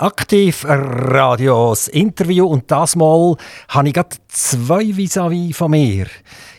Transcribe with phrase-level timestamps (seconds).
[0.00, 3.36] Aktiv Radios Interview und das Mal
[3.68, 6.06] habe ich gerade zwei vis-à-vis von mir.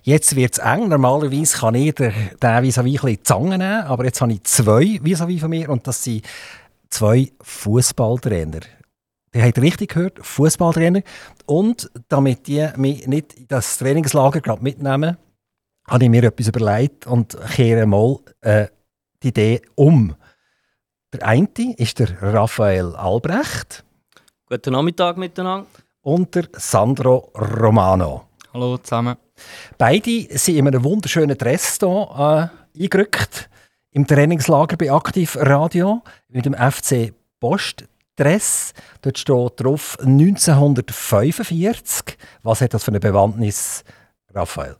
[0.03, 0.89] Jetzt wird es eng.
[0.89, 5.49] Normalerweise kann ich den vis-à-vis ein Zangen nehmen, aber jetzt habe ich zwei vis-à-vis von
[5.49, 6.23] mir und das sind
[6.91, 8.59] zwei Fußballtrainer.
[9.33, 11.01] Ihr habt richtig gehört, Fußballtrainer.
[11.47, 15.17] Und damit die mich nicht in das Trainingslager gerade mitnehmen,
[15.87, 18.67] habe ich mir etwas überlegt und kehre mal äh,
[19.23, 20.15] die Idee um.
[21.13, 23.83] Der eine ist der Raphael Albrecht.
[24.47, 25.67] Guten Nachmittag miteinander.
[26.01, 28.27] Und der Sandro Romano.
[28.53, 29.17] Hallo zusammen.
[29.77, 33.49] Beide sind in einem wunderschönen Dress hier äh, eingerückt.
[33.91, 38.73] Im Trainingslager bei Aktiv Radio mit dem FC Post Dress.
[39.01, 42.17] Dort steht drauf 1945.
[42.43, 43.83] Was hat das für eine Bewandtnis,
[44.33, 44.77] Raphael?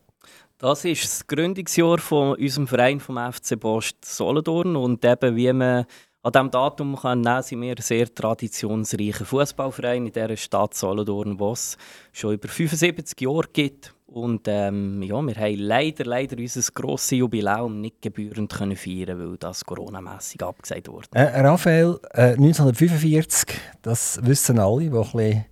[0.59, 5.85] Das ist das Gründungsjahr von unserem Verein vom FC Post Solothurn und eben wie man
[6.23, 11.77] an diesem Datum kann nehmen, sind wir sehr traditionsreicher Fußballverein in dieser Stadt Solothurn, es
[12.11, 13.93] schon über 75 Jahre gibt.
[14.05, 19.37] Und ähm, ja, wir haben leider, leider unser grosses Jubiläum nicht gebührend können feiern weil
[19.37, 21.07] das Corona-mässig abgesagt wurde.
[21.13, 25.45] Äh, Raphael, äh, 1945, das wissen alle, die ein bisschen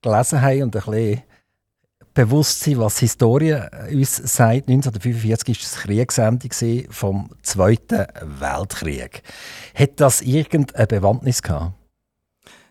[0.00, 1.22] gelesen haben und ein bisschen
[2.18, 3.60] bewusst sein, was die Historie
[3.92, 4.68] uns sagt.
[4.68, 8.06] 1945 war das Kriegsende vom Zweiten
[8.40, 9.22] Weltkrieg.
[9.72, 11.74] Hat das irgendeine Bewandtnis gehabt?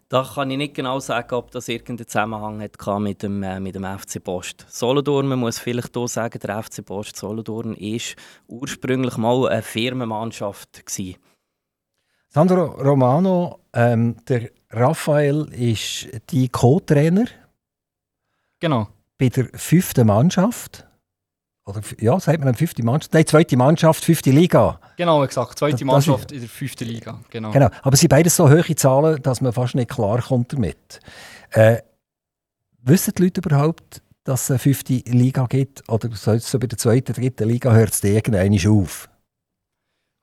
[0.09, 3.75] Da kann ich nicht genau sagen, ob das irgendeinen Zusammenhang hat mit dem, äh, mit
[3.75, 5.27] dem FC Post Solothurn.
[5.27, 8.01] Man muss vielleicht hier sagen, der FC Post Solothurn war
[8.47, 10.85] ursprünglich mal eine Firmenmannschaft.
[10.85, 11.15] Gewesen.
[12.27, 17.27] Sandro Romano, ähm, der Raphael ist die Co-Trainer.
[18.59, 18.87] Genau
[19.17, 20.85] bei der fünften Mannschaft.
[21.65, 23.13] Oder, ja, sagt man eine fünfte Mannschaft?
[23.13, 24.79] Nein, zweite Mannschaft, fünfte Liga.
[24.95, 25.59] Genau, exakt.
[25.59, 27.19] Zweite das, Mannschaft in der fünften Liga.
[27.29, 27.51] Genau.
[27.51, 27.69] genau.
[27.81, 31.01] Aber es sind beides so hohe Zahlen, dass man fast nicht klar kommt damit.
[31.51, 31.81] Äh,
[32.83, 35.87] wissen die Leute überhaupt, dass es eine fünfte Liga gibt?
[35.89, 39.09] Oder so bei der zweiten, dritten Liga hört es irgendwann auf?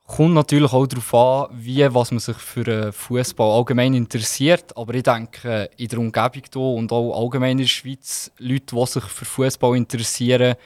[0.06, 4.76] Kommt natürlich auch darauf an, wie was man sich für Fußball allgemein interessiert.
[4.76, 8.86] Aber ich denke, in der Umgebung hier und auch allgemein in der Schweiz, Leute, die
[8.86, 10.56] sich für Fußball interessieren,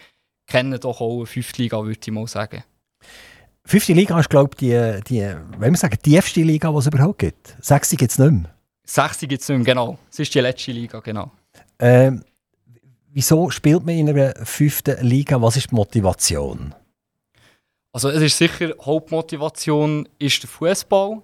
[0.49, 2.65] kennen doch auch eine fünfte Liga, würde ich mal sagen.
[3.65, 7.19] Fünfte Liga ist, glaube ich, die, die, wenn wir sagen, tiefste Liga, die es überhaupt
[7.19, 7.55] gibt.
[7.60, 8.55] Sechste gibt es nicht mehr.
[8.84, 9.99] Sechste gibt es nicht mehr, genau.
[10.10, 11.31] Es ist die letzte Liga, genau.
[11.78, 12.25] Ähm,
[13.12, 15.41] wieso spielt man in einer fünften Liga?
[15.41, 16.75] Was ist die Motivation?
[17.93, 21.22] Also es ist sicher, Hauptmotivation ist der Fußball,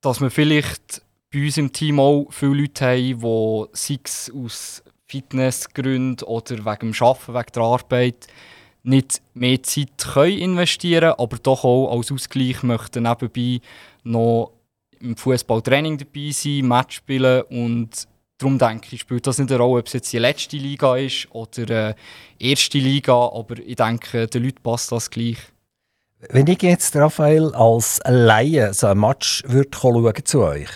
[0.00, 1.02] dass wir vielleicht
[1.32, 3.98] bei uns im Team auch viele Leute haben, die sei
[4.34, 8.26] aus Fitnessgründen oder wegen dem Arbeiten, wegen der Arbeit
[8.82, 13.60] nicht mehr Zeit können investieren aber doch auch als Ausgleich möchten nebenbei
[14.02, 14.52] noch
[15.00, 18.08] im Fußballtraining dabei sein, Match spielen und
[18.38, 21.28] darum denke ich, spielt das nicht eine Rolle, ob es jetzt die letzte Liga ist
[21.30, 21.94] oder
[22.40, 25.38] die erste Liga, aber ich denke, den Leuten passt das gleich.
[26.28, 30.68] Wenn ich jetzt, Raphael, als Laie so ein Match würde schauen zu euch,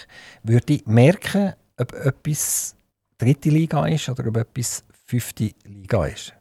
[0.43, 2.75] würde ich merken, ob etwas
[3.17, 6.33] dritte Liga ist oder ob etwas fünfte Liga ist?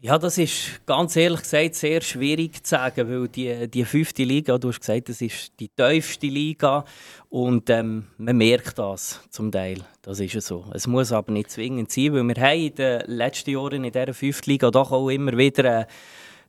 [0.00, 4.58] Ja, das ist ganz ehrlich gesagt sehr schwierig zu sagen, weil die, die fünfte Liga,
[4.58, 6.84] du hast gesagt, das ist die tiefste Liga
[7.30, 9.78] und ähm, man merkt das zum Teil.
[10.02, 10.66] Das ist so.
[10.74, 14.14] Es muss aber nicht zwingend sein, weil wir haben in den letzten Jahren in dieser
[14.14, 15.88] fünften Liga doch auch immer wieder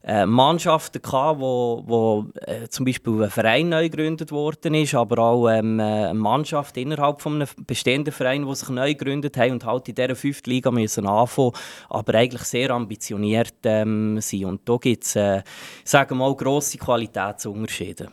[0.02, 5.18] äh, Mannschaften gehabt, wo, wo äh, zum Beispiel ein Verein neu gegründet worden ist, aber
[5.18, 9.52] auch ähm, äh, eine Mannschaft innerhalb von einem bestehenden Verein, die sich neu gegründet haben
[9.52, 11.52] und halt in dieser fünften Liga müssen anfangen,
[11.88, 14.44] aber eigentlich sehr ambitioniert ähm, sind.
[14.46, 15.42] Und da gibt es, äh,
[15.84, 18.08] sagen wir mal, grosse Qualitätsunterschiede.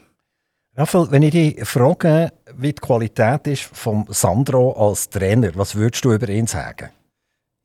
[0.75, 6.05] Raphael, wenn ich dich frage, wie die Qualität ist von Sandro als Trainer, was würdest
[6.05, 6.89] du über ihn sagen?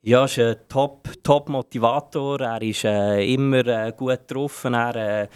[0.05, 2.39] Ja, ist ein Top-Motivator.
[2.39, 4.65] Top er ist äh, immer äh, gut drauf.
[4.65, 5.29] Er äh,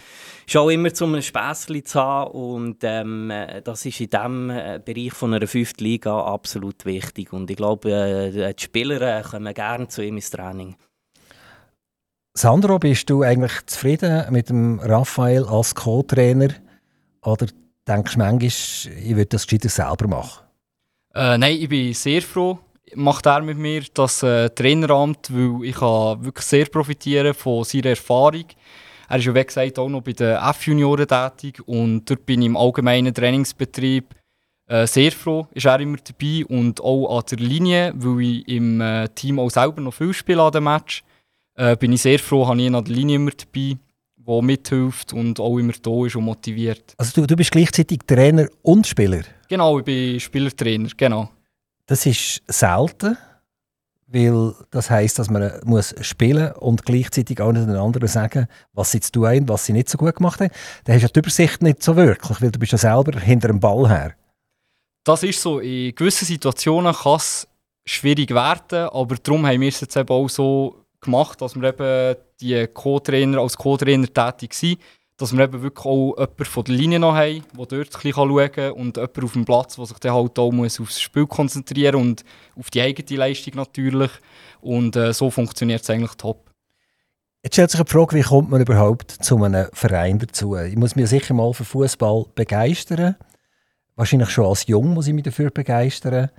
[0.45, 2.31] ist auch immer zum Späßchen zu haben.
[2.31, 3.31] Und ähm,
[3.63, 7.31] das ist in diesem äh, Bereich von einer fünften Liga absolut wichtig.
[7.31, 10.75] Und ich glaube, äh, die Spieler äh, kommen gerne zu ihm ins Training.
[12.33, 16.49] Sandro, bist du eigentlich zufrieden mit dem Raphael als Co-Trainer?
[17.23, 17.47] Oder
[17.87, 20.43] denkst du manchmal, ich würde das gescheiter selber machen?
[21.15, 22.59] Äh, nein, ich bin sehr froh
[22.95, 27.87] macht er mit mir das äh, Traineramt, weil ich kann wirklich sehr profitieren von seiner
[27.87, 28.45] Erfahrung.
[29.09, 32.47] Er ist ja, wie gesagt, auch noch bei den F-Junioren tätig und dort bin ich
[32.47, 34.13] im allgemeinen Trainingsbetrieb
[34.67, 38.81] äh, sehr froh, ist er immer dabei und auch an der Linie, weil ich im
[38.81, 41.03] äh, Team auch selber noch viel spiele an dem Match,
[41.55, 43.77] äh, bin ich sehr froh, habe ich ihn an der Linie immer dabei,
[44.17, 46.93] der mithilft und auch immer da ist und motiviert.
[46.97, 49.21] Also du, du bist gleichzeitig Trainer und Spieler?
[49.47, 51.29] Genau, ich bin Spielertrainer, genau.
[51.87, 53.17] Das ist selten,
[54.07, 58.99] weil das heisst, dass man muss spielen und gleichzeitig auch den anderen sagen, was sie
[58.99, 60.51] zu tun haben, was sie nicht so gut gemacht haben.
[60.83, 63.59] Dann hast du die Übersicht nicht so wirklich, weil du bist ja selber hinter dem
[63.59, 64.13] Ball her.
[65.03, 67.47] Das ist so, in gewissen Situationen kann es
[67.85, 72.19] schwierig werden, aber darum haben wir es jetzt eben auch so gemacht, dass wir eben
[72.41, 74.79] die Co-Trainer als Co-Trainer tätig sind,
[75.17, 78.13] dass wir eben wirklich auch jemanden von der Linie noch haben, der dort ein bisschen
[78.13, 81.25] schauen kann und jemanden auf dem Platz, der sich dann halt auch muss aufs Spiel
[81.25, 82.23] konzentrieren und
[82.55, 84.11] auf die eigene Leistung natürlich.
[84.61, 86.51] Und äh, so funktioniert es eigentlich top.
[87.43, 90.55] Jetzt stellt sich die Frage, wie kommt man überhaupt zu einem Verein dazu?
[90.55, 93.15] Ich muss mich sicher mal für Fußball begeistern.
[93.95, 96.29] Wahrscheinlich schon als Jung muss ich mich dafür begeistern.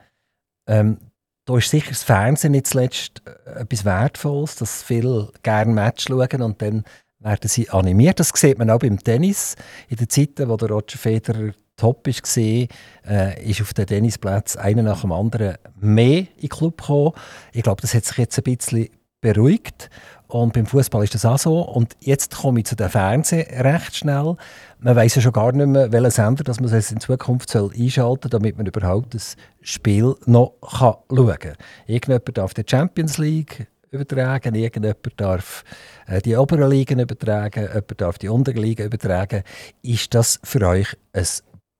[0.66, 0.98] Ähm,
[1.46, 6.42] da ist sicher das Fernsehen nicht zuletzt äh, etwas Wertvolles, dass viele gerne Match schauen
[6.42, 6.84] und dann
[7.20, 8.20] werden sie animiert.
[8.20, 9.56] Das sieht man auch beim Tennis.
[9.88, 12.68] In den Zeiten, wo der Roger Federer top war,
[13.06, 17.12] äh, auf den Tennisplatz einer nach dem anderen mehr in den Club gekommen.
[17.52, 18.88] Ich glaube, das hat sich jetzt ein bisschen
[19.20, 19.90] beruhigt.
[20.26, 21.60] Und beim Fußball ist das auch so.
[21.60, 24.36] Und jetzt komme ich zu den Fernsehen recht schnell.
[24.78, 27.94] Man weiß ja schon gar nicht mehr, welchen Sender dass man es in Zukunft einschalten
[27.96, 31.54] soll, damit man überhaupt das Spiel noch schauen kann.
[31.86, 35.64] Irgendjemand darf die Champions League übertragen, irgendjemand darf
[36.06, 39.43] äh, die oberen Ligen übertragen, jemand darf die unteren Ligen übertragen.
[39.82, 41.26] Ist das für euch ein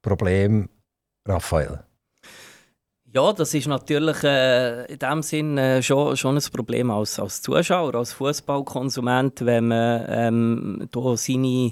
[0.03, 0.69] Problem,
[1.27, 1.81] Raphael?
[3.11, 7.41] Ja, das ist natürlich äh, in dem Sinn äh, schon, schon ein Problem als, als
[7.41, 11.71] Zuschauer, als Fußballkonsument, wenn man ähm, da seine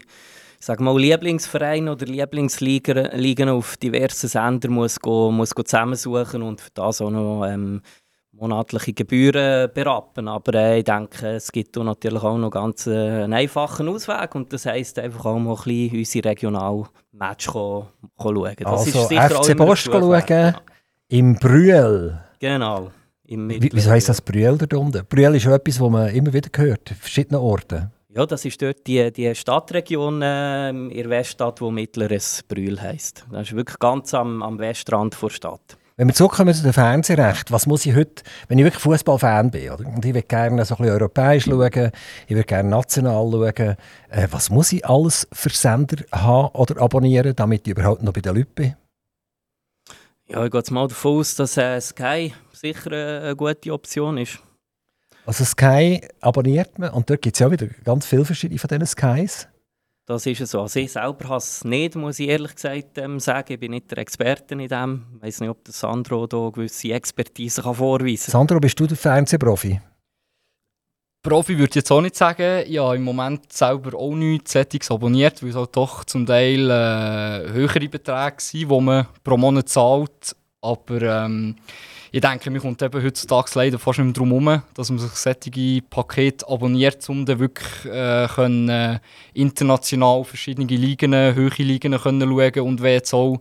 [0.58, 7.00] sag mal, Lieblingsvereine oder Lieblingsligen auf diversen Sendern muss, muss go zusammensuchen und für das
[7.00, 7.82] auch noch ähm,
[8.38, 10.28] monatliche Gebühren berappen.
[10.28, 14.52] Aber äh, ich denke, es gibt natürlich auch noch ganz äh, einen einfachen Ausweg und
[14.52, 17.86] das heisst einfach auch mal ein bisschen unsere Regionalmatch schauen.
[18.58, 20.22] Das also ist sicher FC Bosch schauen.
[20.28, 20.54] Ja.
[21.08, 22.18] Im Brühl.
[22.38, 22.90] Genau.
[23.24, 25.04] Wie, wieso heisst das Brühl da unten?
[25.08, 27.90] Brühl ist schon etwas, was man immer wieder hört, an verschiedenen Orten.
[28.14, 33.26] Ja, das ist dort die, die Stadtregion äh, in der Weststadt, die mittleres Brühl heisst.
[33.30, 35.76] Das ist wirklich ganz am, am Westrand der Stadt.
[35.98, 39.70] Wenn wir zurückkommen zu dem Fernsehrecht, was muss ich heute, wenn ich wirklich Fußballfan bin,
[39.70, 39.86] oder?
[39.86, 41.90] und ich will gerne so ein bisschen europäisch schauen,
[42.26, 43.76] ich will gerne national schauen,
[44.10, 48.20] äh, was muss ich alles für Sender haben oder abonnieren, damit ich überhaupt noch bei
[48.20, 48.76] den Leuten bin?
[50.28, 54.18] Ja, ich gehe jetzt mal davon aus, dass äh, Sky sicher äh, eine gute Option
[54.18, 54.38] ist.
[55.24, 58.86] Also Sky abonniert man und dort gibt es ja wieder ganz viele verschiedene von diesen
[58.86, 59.48] Skys.
[60.06, 60.60] Das ist so.
[60.60, 63.52] Also ich selber habe es nicht, muss ich ehrlich gesagt ähm, sagen.
[63.52, 65.06] Ich bin nicht der Experte in dem.
[65.16, 68.32] Ich weiß nicht, ob der Sandro da gewisse Expertise kann vorweisen kann.
[68.32, 69.80] Sandro, bist du der Fernsehprofi?
[71.22, 72.62] Profi würde ich jetzt auch nicht sagen.
[72.68, 76.70] Ich habe im Moment selber auch nichts Settings abonniert, weil es halt doch zum Teil
[76.70, 80.36] äh, höhere Beträge sind, die man pro Monat zahlt.
[80.60, 81.56] Aber ähm,
[82.16, 85.10] ich denke, man kommt eben heutzutage leider fast nicht mehr darum herum, dass man sich
[85.10, 89.00] solche Pakete abonniert, um dann wirklich äh, können, äh,
[89.34, 93.38] international verschiedene Ligen, höhere Ligen können schauen und wenn jetzt auch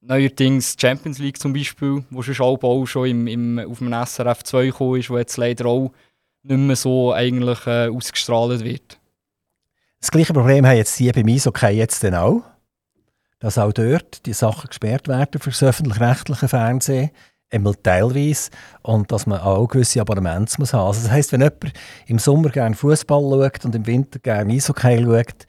[0.00, 4.66] neuerdings Champions League zum Beispiel, wo schon auch schon im, im, auf dem SRF 2
[4.66, 5.92] gekommen ist, wo jetzt leider auch
[6.42, 8.98] nicht mehr so eigentlich äh, ausgestrahlt wird.
[10.00, 12.42] Das gleiche Problem haben jetzt die bei mir okay jetzt dann auch,
[13.38, 17.10] dass auch dort die Sachen gesperrt werden für das öffentlich-rechtliche Fernsehen,
[17.50, 18.50] einmal teilweise,
[18.82, 20.86] und dass man auch gewisse Abonnements muss haben.
[20.86, 21.72] Also das heisst, wenn jemand
[22.06, 25.46] im Sommer gerne Fußball schaut und im Winter gerne Eishockey schaut,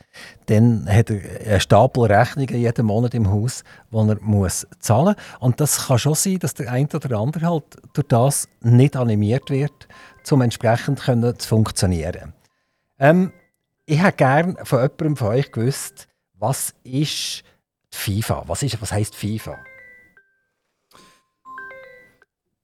[0.48, 5.38] dann hat er einen Stapel Rechnungen jeden Monat im Haus, die er muss zahlen muss.
[5.40, 9.50] Und das kann schon sein, dass der eine oder andere halt durch das nicht animiert
[9.50, 9.88] wird,
[10.30, 12.34] um entsprechend können zu funktionieren.
[13.00, 13.32] Ähm,
[13.86, 17.44] ich hätte gerne von jemandem von euch gewusst, was ist
[17.94, 18.44] die FIFA?
[18.48, 19.58] Was, ist, was heisst FIFA?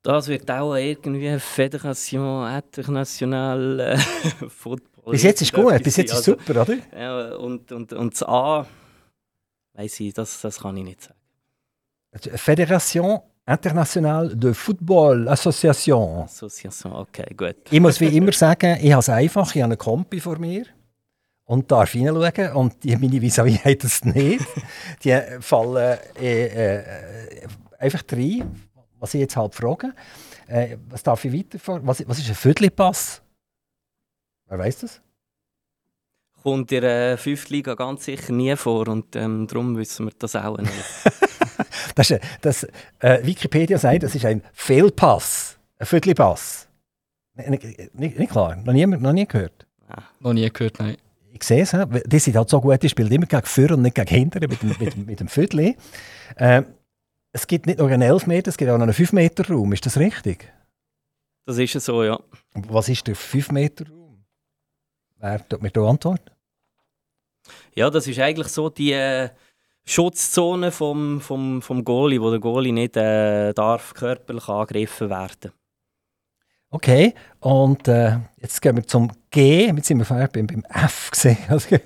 [0.07, 3.97] Das wird auch irgendwie Fédération Internationale äh,
[4.47, 5.11] Football.
[5.11, 6.77] Bis jetzt ist gut, bis jetzt ist also, super, oder?
[6.97, 8.65] Ja, und, und, und das A,
[9.73, 11.19] weiß ich, das, das kann ich nicht sagen.
[12.37, 16.23] Fédération International de Football Association.
[16.23, 17.57] Association, okay, gut.
[17.69, 20.67] Ich muss wie immer sagen, ich habe es einfach, ich habe einen Kompi vor mir
[21.43, 24.45] und darf hineinschauen und die, meine vis haben das nicht.
[25.03, 26.83] die fallen äh, äh,
[27.77, 28.66] einfach rein,
[28.99, 29.93] was ich jetzt halt frage.
[30.47, 33.21] Äh, was darf ich weiter was, was ist ein Viertelpass?
[34.47, 35.01] Wer weiß das?
[36.41, 40.35] Kommt in der fünften Liga ganz sicher nie vor und ähm, darum wissen wir das
[40.35, 40.71] auch nicht.
[41.95, 42.63] das, ist, das
[42.99, 46.69] äh, Wikipedia sagt, das ist ein Fehlpass, ein Viertelpass.
[47.35, 49.67] Nicht, nicht, nicht, klar, noch nie, noch nie gehört.
[49.89, 50.03] Ah.
[50.19, 50.97] Noch nie gehört, nein.
[51.33, 51.75] Ich sehe es,
[52.05, 54.61] die sind halt so gut, die spielen immer gegen Führer und nicht gegen Hinter mit
[54.61, 55.75] dem, mit, mit dem Viertel.
[56.35, 56.63] Äh,
[57.31, 59.73] es gibt nicht nur einen 11 Meter, es gibt auch noch einen 5 Meter Raum.
[59.73, 60.51] Ist das richtig?
[61.45, 62.19] Das ist so, ja.
[62.53, 64.25] Was ist der 5 Meter Raum?
[65.17, 66.31] Wer tut mir da antworten?
[67.75, 69.29] Ja, das ist eigentlich so die äh,
[69.85, 75.51] Schutzzone vom, vom, vom Goalie, wo der Goalie nicht äh, darf körperlich angegriffen werden
[76.69, 79.67] Okay, und äh, jetzt gehen wir zum G.
[79.67, 81.37] Jetzt sind wir vorher beim, beim F gesehen.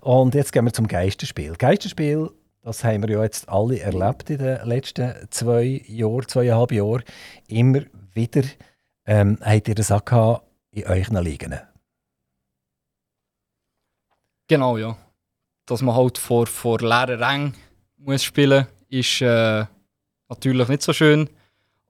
[0.00, 1.54] und jetzt gehen wir zum Geisterspiel.
[1.56, 2.30] Geisterspiel,
[2.64, 7.02] das haben wir ja jetzt alle erlebt in den letzten zwei Jahren, zweieinhalb Jahren.
[7.46, 7.82] Immer
[8.14, 8.42] wieder
[9.04, 10.40] ähm, habt ihr das auch
[10.70, 11.54] in euren Ligen.
[14.48, 14.96] Genau, ja.
[15.66, 17.54] Dass man halt vor, vor leeren Rängen
[17.98, 19.64] muss spielen ist äh,
[20.28, 21.28] natürlich nicht so schön.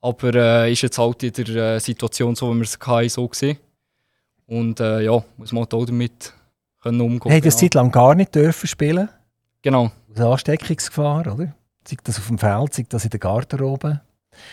[0.01, 3.29] Aber äh, ist jetzt halt in der äh, Situation so, wie wir es hatten, so
[3.29, 3.59] gesehen.
[4.47, 6.33] Und äh, ja, muss man halt auch damit
[6.83, 7.31] können umgehen.
[7.31, 7.61] Hey, das genau.
[7.61, 9.09] Zeit lang gar nicht dürfen spielen.
[9.63, 9.91] Genau.
[10.15, 11.55] Aus Ansteckungsgefahr, oder?
[11.87, 14.01] Sei das auf dem Feld, sei das in der Garderobe.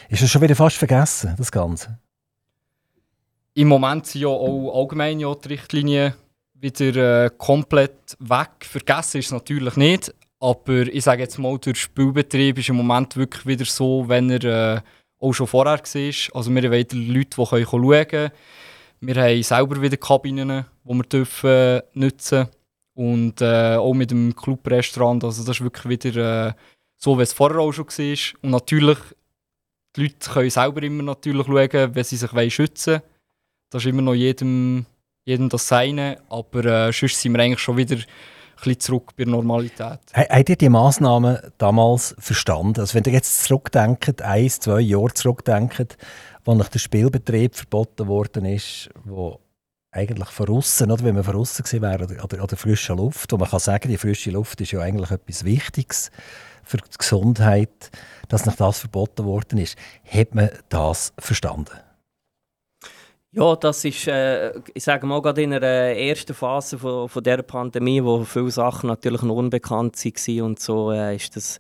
[0.10, 2.00] Ist das schon wieder fast vergessen, das Ganze?
[3.54, 6.14] Im Moment sind ja auch allgemein ja die Richtlinien
[6.54, 8.50] wieder äh, komplett weg.
[8.62, 10.14] Vergessen ist es natürlich nicht.
[10.40, 14.44] Aber ich sage jetzt mal, der Spielbetrieb ist im Moment wirklich wieder so, wenn er
[14.78, 14.82] äh,
[15.20, 16.36] auch schon vorher war.
[16.36, 18.32] Also wir haben wieder Leute, die können schauen können.
[19.02, 22.48] Wir haben selber wieder Kabinen, die wir dürfen nutzen
[22.94, 25.24] Und äh, auch mit dem Clubrestaurant.
[25.24, 26.54] Also das ist wirklich wieder äh,
[26.98, 28.40] so, wie es vorher auch schon war.
[28.42, 28.98] Und natürlich,
[29.96, 33.02] die Leute können selber immer natürlich schauen, wenn sie sich schützen wollen.
[33.70, 34.86] Das ist immer noch jedem,
[35.24, 36.20] jedem das Seine.
[36.30, 37.98] Aber äh, sonst sind wir eigentlich schon wieder
[38.78, 40.00] zurück bei der Normalität.
[40.14, 42.82] Habt ihr die Massnahmen damals verstanden?
[42.82, 45.98] Also wenn ihr jetzt zurückdenkt, ein, zwei Jahre zurückdenkt,
[46.46, 49.40] nach der Spielbetrieb verboten worden ist, wo
[49.92, 51.04] eigentlich von außen, oder?
[51.04, 53.90] Wenn man von außen gesehen wäre, oder, oder, oder frische Luft, und man kann sagen,
[53.90, 56.12] die frische Luft ist ja eigentlich etwas Wichtiges
[56.64, 57.92] für die Gesundheit,
[58.30, 59.78] dass nach das verboten worden ist,
[60.10, 61.72] hat man das verstanden?
[63.34, 67.44] Ja, das ist, äh, ich sage mal, gerade in der ersten Phase von, von dieser
[67.44, 71.58] Pandemie, wo viele Sachen natürlich noch unbekannt waren und so, äh, ist das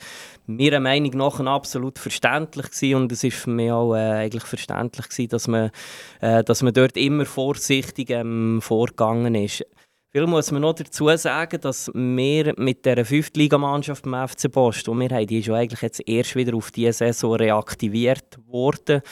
[0.47, 2.95] meiner Meinung nach absolut verständlich gewesen.
[2.95, 5.71] und es ist für mich auch äh, eigentlich verständlich gewesen, dass man,
[6.19, 9.65] äh, dass man dort immer vorsichtig ähm, vorgegangen ist.
[10.11, 14.91] Viel muss man noch dazu sagen, dass wir mit der Fünftligamannschaft beim FC Post, die
[14.91, 19.03] wir haben, die ja eigentlich jetzt erst wieder auf diese Saison reaktiviert worden.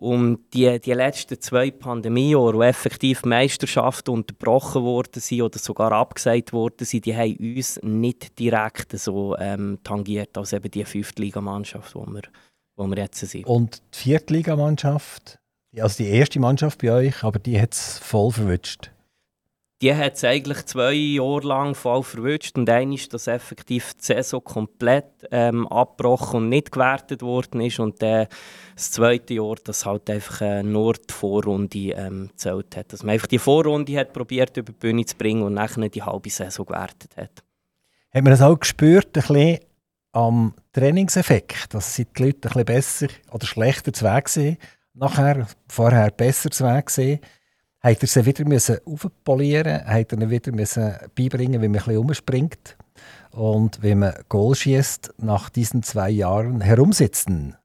[0.00, 6.52] Und die, die letzten zwei Pandemiejahre, wo effektiv Meisterschaften unterbrochen worden sind oder sogar abgesagt
[6.52, 12.06] worden sind, die haben uns nicht direkt so ähm, tangiert als eben die Fünftligamannschaft, wo
[12.06, 12.22] wir,
[12.76, 13.44] wo wir jetzt sind.
[13.44, 15.40] Und die Viertligamannschaft,
[15.76, 18.92] also die erste Mannschaft bei euch, aber die hat es voll verwünscht?
[19.80, 24.04] Die hat es eigentlich zwei Jahre lang voll verwünscht und dann ist das effektiv die
[24.06, 28.26] Saison komplett ähm, abgebrochen und nicht gewertet worden ist und dann
[28.74, 32.92] das zweite Jahr, das halt einfach äh, nur die Vorrunde ähm, gezählt hat.
[32.92, 36.02] Dass man einfach die Vorrunde hat probiert über die Bühne zu bringen und nachher die
[36.02, 37.44] halbe Saison gewertet hat.
[38.10, 39.58] Hat man das auch gespürt, ein bisschen
[40.12, 44.58] am Trainingseffekt, dass die Leute ein bisschen besser oder schlechter zu Weg sind,
[44.94, 47.20] nachher, vorher besser zu Weg sind?
[47.80, 51.84] Hat er sie wieder müssen aufpolieren Hat er ihnen wieder müssen beibringen wie man ein
[51.84, 52.76] bisschen umspringt?
[53.30, 57.56] Und wie man Goal schießt nach diesen zwei Jahren herumsitzen?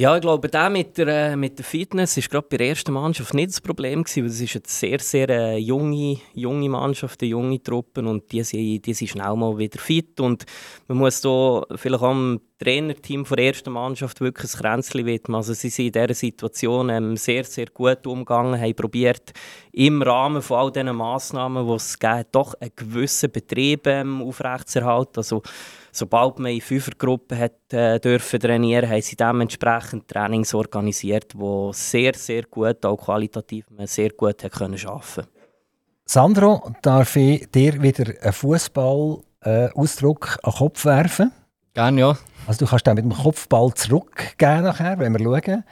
[0.00, 2.92] Ja, ich glaube, der mit der, äh, mit der Fitness war gerade bei der ersten
[2.92, 7.20] Mannschaft nicht das Problem, gewesen, weil es ist eine sehr, sehr äh, junge, junge Mannschaft,
[7.20, 10.46] eine junge Truppe und die sind, die sind schnell mal wieder fit und
[10.86, 15.34] man muss da vielleicht auch dem Trainerteam der ersten Mannschaft wirklich ein Kränzchen widmen.
[15.34, 19.32] Also sie sind in dieser Situation ähm, sehr, sehr gut umgegangen, haben probiert,
[19.72, 25.16] im Rahmen von all diesen Massnahmen, die es gibt, doch einen gewissen Betrieb ähm, aufrechtzuerhalten.
[25.16, 25.42] Also
[25.98, 32.14] sobald man in Fünfergruppen hat, äh, dürfen trainieren haben sie dementsprechend Trainings organisiert, die sehr,
[32.14, 35.26] sehr gut, auch qualitativ sehr gut hat können arbeiten
[36.04, 41.32] Sandro, darf ich dir wieder einen Fußball-Ausdruck äh, an den Kopf werfen?
[41.74, 42.18] Gerne, ja.
[42.46, 45.64] Also du kannst dann mit dem Kopfball zurückgehen nachher, wenn wir schauen.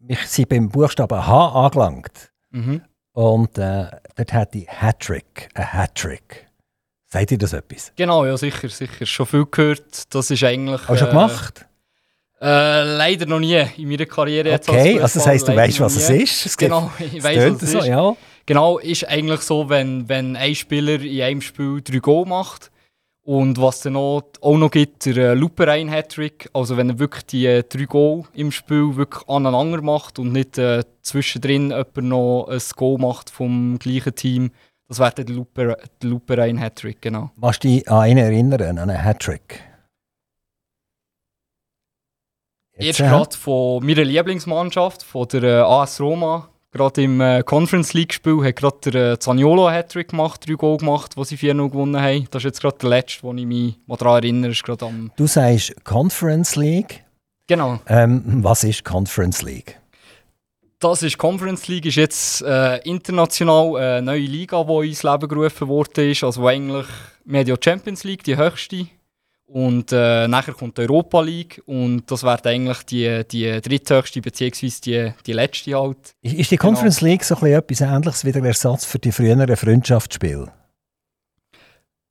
[0.00, 2.32] Wir sind beim Buchstaben H angelangt.
[2.50, 2.82] Mhm.
[3.12, 6.45] Und äh, dort hat die Hattrick, ein Hattrick.
[7.08, 7.92] Seid ihr das etwas?
[7.96, 9.06] Genau, ja, sicher, sicher.
[9.06, 10.14] Schon viel gehört.
[10.14, 10.80] Das ist eigentlich.
[10.80, 11.66] Hast du schon äh, gemacht?
[12.40, 14.54] Äh, leider noch nie in meiner Karriere.
[14.54, 16.46] Okay, also das heisst, du weißt, was es ist.
[16.46, 17.86] Es genau, ich weiß, was es so, ist.
[17.86, 18.16] Ja.
[18.44, 22.70] Genau, ist eigentlich so, wenn, wenn ein Spieler in einem Spiel drei Goal macht
[23.22, 26.48] und was dann auch, auch noch gibt, der äh, Luperein Hattrick.
[26.52, 30.58] Also wenn er wirklich die äh, drei Goal im Spiel wirklich aneinander macht und nicht
[30.58, 34.50] äh, zwischendrin jemand noch ein Goal macht vom gleichen Team,
[34.88, 37.30] Das wäre der Luper, der Luperein Hattrick, genau.
[37.36, 39.62] Was dich an einen erinnern, an einen Hattrick?
[42.78, 48.44] Jetzt gerade von meiner Lieblingsmannschaft, von der äh, AS Roma, gerade im äh, Conference League-Spiel,
[48.44, 52.28] hat gerade der äh, Zaniolo Hattrick gemacht, drei Goal gemacht, wo sie 4-0 gewonnen haben.
[52.30, 54.50] Das ist jetzt gerade der letzte, wo ich mich daran erinnere.
[54.52, 57.02] Ist am du sagst Conference League.
[57.48, 57.80] Genau.
[57.88, 59.80] Ähm, was ist Conference League?
[60.78, 65.68] Das ist Conference League, ist jetzt äh, international eine neue Liga, die ins Leben gerufen
[65.68, 66.12] wurde.
[66.20, 66.86] Also eigentlich,
[67.24, 68.86] wir haben ja Champions League, die höchste.
[69.46, 74.70] Und äh, nachher kommt die Europa League und das wäre eigentlich die, die dritthöchste bzw.
[74.84, 76.16] Die, die letzte halt.
[76.20, 77.12] Ist die Conference genau.
[77.12, 80.52] League so etwas Ähnliches wie der Ersatz für die früheren Freundschaftsspiele?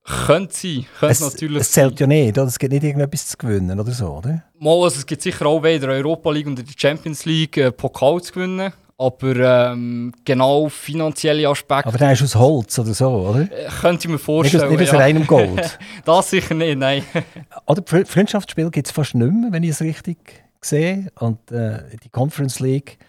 [0.07, 2.47] Könnte sein, könnte es, natürlich Es zählt ja nicht, oder?
[2.47, 4.43] es gibt nicht irgendetwas zu gewinnen oder so, oder?
[4.59, 8.21] Mal, also es gibt sicher auch wieder Europa League und die Champions League äh, Pokal
[8.21, 8.71] zu gewinnen.
[8.97, 11.88] Aber ähm, genau finanzielle Aspekte.
[11.88, 13.41] Aber der ist aus Holz oder so, oder?
[13.41, 14.69] Äh, könnte ich mir vorstellen.
[14.69, 15.00] Nicht aus, nicht aus ja.
[15.00, 15.79] reinem Gold.
[16.05, 17.03] das sicher nicht, nein.
[17.65, 21.12] oder Freundschaftsspiel gibt es fast nicht mehr, wenn ich es richtig sehe.
[21.19, 23.00] Und äh, die Conference League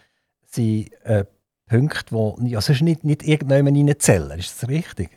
[0.46, 1.24] sind äh,
[1.68, 4.38] Punkte, die also nicht, nicht irgendjemand reinzählen.
[4.38, 5.10] Ist das richtig?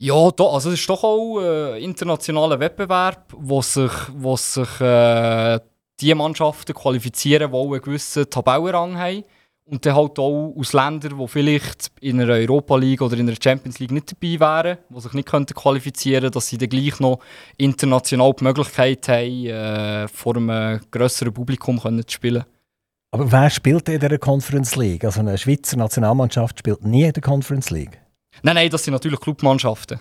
[0.00, 4.80] Ja, da, also es ist doch auch ein äh, internationaler Wettbewerb, wo sich, wo sich
[4.80, 5.58] äh,
[6.00, 9.24] die Mannschaften qualifizieren, die auch einen gewissen Tabellenrang haben.
[9.64, 13.36] Und dann halt auch aus Ländern, die vielleicht in einer Europa League oder in einer
[13.42, 17.00] Champions League nicht dabei wären, die sich nicht könnten qualifizieren könnten, dass sie dann gleich
[17.00, 17.18] noch
[17.58, 22.44] international die Möglichkeit haben, äh, vor einem grösseren Publikum können zu spielen.
[23.10, 25.04] Aber wer spielt in der Conference League?
[25.04, 28.00] Also eine Schweizer Nationalmannschaft spielt nie in der Conference League?
[28.42, 30.00] Nein, nein, das sind natürlich Clubmannschaften,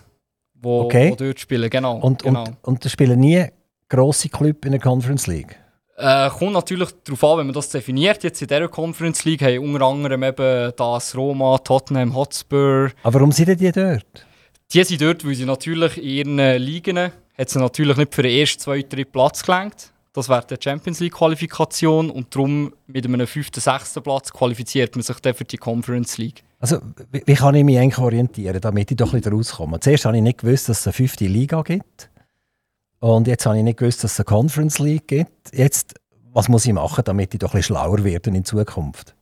[0.53, 1.15] die okay.
[1.17, 1.97] dort spielen, genau.
[1.97, 2.43] Und, genau.
[2.43, 3.45] und, und da spielen nie
[3.89, 5.57] grosse Clubs in der Conference League?
[5.97, 8.23] Äh, kommt natürlich darauf an, wenn man das definiert.
[8.23, 12.91] Jetzt in dieser Conference League haben unter anderem eben das Roma, Tottenham, Hotspur.
[13.01, 14.25] Aber warum sind die dort?
[14.71, 18.37] Die sind dort, weil sie natürlich in ihren Ligen hat sie natürlich nicht für den
[18.37, 19.91] ersten, zweiten, dritten Platz gelangt.
[20.13, 25.03] Das wäre die Champions League Qualifikation und darum mit einem fünften, sechsten Platz qualifiziert man
[25.03, 26.43] sich dann für die Conference League.
[26.59, 26.79] Also
[27.11, 29.79] wie, wie kann ich mich eigentlich orientieren, damit ich doch ein bisschen rauskomme?
[29.79, 32.09] Zuerst habe ich nicht gewusst, dass es eine fünfte Liga gibt.
[32.99, 35.53] Und jetzt habe ich nicht gewusst, dass es eine Conference League gibt.
[35.53, 35.93] Jetzt,
[36.33, 39.15] was muss ich machen, damit ich doch ein bisschen schlauer werde in Zukunft?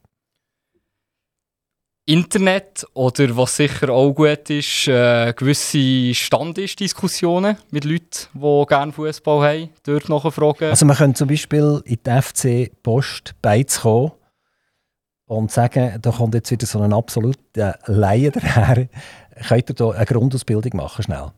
[2.07, 9.49] Internet oder was sicher auch gut ist, äh, gewisse Standesdiskussionen mit Leuten, die gerne Fußball
[9.49, 10.69] haben, dort nachfragen.
[10.69, 14.11] Also man könnte zum Beispiel in die FC Post beizukommen
[15.27, 18.87] und sagen, da kommt jetzt wieder so ein absoluter Laie daher.
[19.47, 21.31] Könnt ihr da eine Grundausbildung machen, schnell?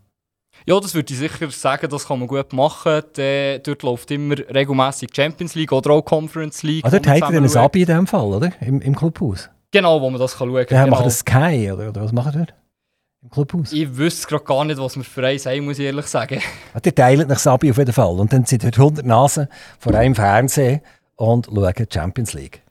[0.65, 3.01] Ja, das würde ich sicher sagen, das kann man gut machen.
[3.15, 6.83] De, dort läuft immer regelmäßig Champions League oder auch Conference League.
[6.83, 8.51] Ah, dort habt ihr ein Abi in dem Fall, oder?
[8.59, 9.49] Im, im Clubhaus?
[9.71, 10.75] Genau, wo man das kann schauen kann.
[10.75, 10.97] Ja, genau.
[10.97, 12.47] Macht das Sky, oder, oder was macht ihr?
[13.21, 13.71] Im Clubhaus?
[13.71, 16.41] Ich wüsste gerade gar nicht, was wir für eins haben, muss ich ehrlich sagen.
[16.73, 18.19] Ja, die teilen nach Abi auf jeden Fall.
[18.19, 19.47] Und dann sind dort 100 Nasen
[19.79, 20.81] vor einem Fernsehen
[21.15, 22.61] und schauen Champions League.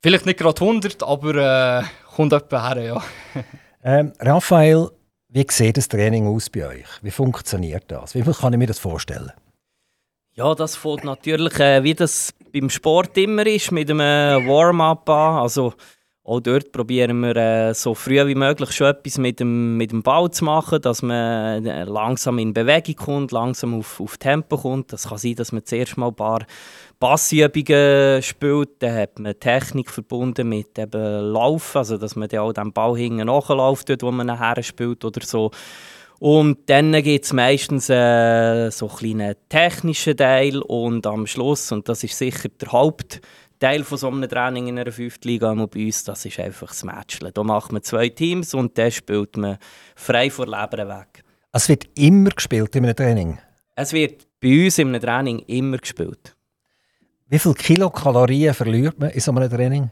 [0.00, 1.82] Vielleicht nicht gerade 100, aber äh,
[2.14, 3.02] kommt etwa her, ja.
[3.82, 4.90] ähm, Raphael,
[5.28, 6.86] wie sieht das Training aus bei euch?
[7.02, 8.14] Wie funktioniert das?
[8.14, 9.32] Wie kann ich mir das vorstellen?
[10.34, 15.42] Ja, das fängt natürlich, äh, wie das beim Sport immer ist, mit einem Warm-up an.
[15.42, 15.74] Also,
[16.28, 20.02] auch dort probieren wir äh, so früh wie möglich schon etwas mit dem, mit dem
[20.02, 24.92] Ball zu machen, dass man äh, langsam in Bewegung kommt, langsam auf, auf Tempo kommt.
[24.92, 26.44] Das kann sein, dass man zuerst mal ein paar
[27.00, 32.52] Passübungen spielt, dann hat man Technik verbunden mit eben Laufen, also dass man dann auch
[32.52, 35.50] den Ball hinten nachläuft, dort, wo man nachher spielt oder so.
[36.18, 41.88] Und dann gibt es meistens äh, so einen kleinen technischen Teil und am Schluss, und
[41.88, 42.72] das ist sicher der
[43.58, 45.18] Hauptteil von so einem Training in einer 5.
[45.24, 47.28] Liga bei uns, das ist einfach das Matchen.
[47.34, 49.58] Da macht man zwei Teams und dann spielt man
[49.96, 51.24] frei vor Leber weg.
[51.52, 53.38] Es wird immer gespielt in einem Training?
[53.74, 56.36] Es wird bei uns in einem Training immer gespielt.
[57.26, 59.90] Wie viele Kilokalorien verliert man in so einem Training?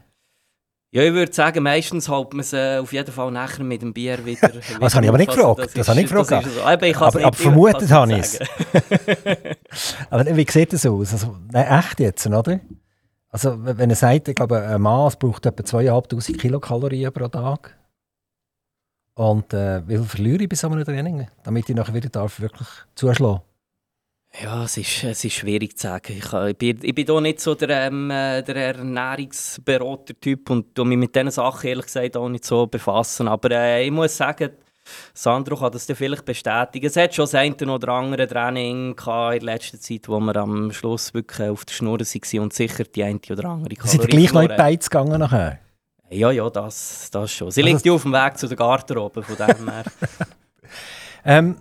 [0.91, 4.25] Ja, ich würde sagen, meistens hält man äh, auf jeden Fall nachher mit dem Bier
[4.25, 4.47] wieder.
[4.53, 5.59] wieder das habe ich aber nicht gefragt.
[5.59, 6.47] Das, das habe ich gefragt.
[6.49, 6.61] So.
[6.61, 8.39] aber, ich aber, aber vermutet habe ich es.
[10.09, 11.11] aber wie sieht das aus?
[11.11, 12.61] Also, nein, echt jetzt, oder?
[13.37, 17.77] Also, wenn er sagt, ich glaube, ein Mann braucht etwa 2500 Kilokalorien pro Tag.
[19.13, 22.39] Und äh, wie viel verliere ich bei so einem Training, damit ich nachher wieder darf
[22.39, 23.41] wirklich zuschlagen
[24.43, 26.13] ja, es ist, es ist schwierig zu sagen.
[26.17, 31.15] Ich, ich, bin, ich bin da nicht so der, ähm, der Ernährungsberater-Typ und mich mit
[31.15, 33.27] diesen Sachen ehrlich gesagt auch nicht so befassen.
[33.27, 34.51] Aber äh, ich muss sagen,
[35.13, 36.85] Sandro kann das vielleicht bestätigen.
[36.85, 38.95] Es hat schon das eine oder andere Training
[39.33, 43.03] in letzter Zeit, wo wir am Schluss wirklich auf der Schnur waren und sicher die
[43.03, 45.59] eine oder andere Kalorie Sind gleich noch in die Beiz gegangen nachher?
[46.09, 47.51] Ja, ja, das, das schon.
[47.51, 49.83] Sie also liegt ja auf dem Weg zu der Garderobe, von dem her.
[51.25, 51.57] ähm,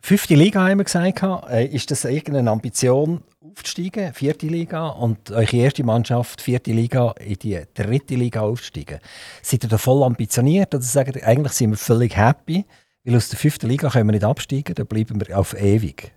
[0.00, 1.22] fünfte Liga haben wir gesagt.
[1.50, 7.34] Äh, ist das irgendeine Ambition aufzusteigen, vierte Liga, und eure erste Mannschaft, vierte Liga, in
[7.34, 9.00] die dritte Liga aufzusteigen?
[9.42, 12.64] Seid ihr da voll ambitioniert oder sagt ihr, eigentlich sind wir völlig happy,
[13.04, 16.12] weil aus der fünften Liga können wir nicht absteigen, da bleiben wir auf ewig?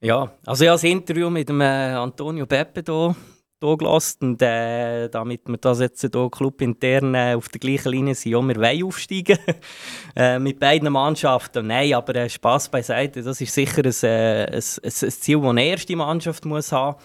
[0.00, 3.14] Ja, also ich habe das Interview mit dem äh, Antonio Beppe hier
[3.62, 4.32] hier gelassen.
[4.32, 8.40] Und äh, damit wir das jetzt hier clubintern äh, auf der gleichen Linie sind, ja,
[8.42, 9.38] wir wollen aufsteigen.
[10.16, 11.66] äh, mit beiden Mannschaften.
[11.66, 13.22] Nein, aber äh, Spass beiseite.
[13.22, 16.96] Das ist sicher ein, äh, ein, ein, ein Ziel, das eine erste Mannschaft muss haben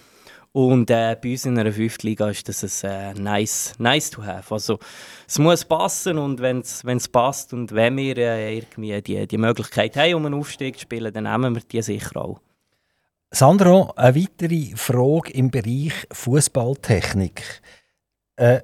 [0.57, 4.51] und äh, bei uns in einer Liga ist das ein äh, nice, nice to have.
[4.51, 4.79] Also,
[5.27, 9.95] es muss passen und wenn es passt und wenn wir äh, irgendwie die, die Möglichkeit
[9.97, 12.39] haben, um einen Aufstieg zu spielen, dann nehmen wir die sicher auch.
[13.31, 17.61] Sandro, eine weitere Frage im Bereich Fußballtechnik.
[18.37, 18.61] Äh,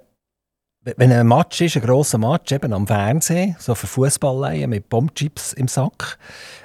[0.83, 5.53] wenn ein Match ist, ein grosser Match, eben am Fernsehen, so für Fußballleihen mit Bombchips
[5.53, 6.17] im Sack,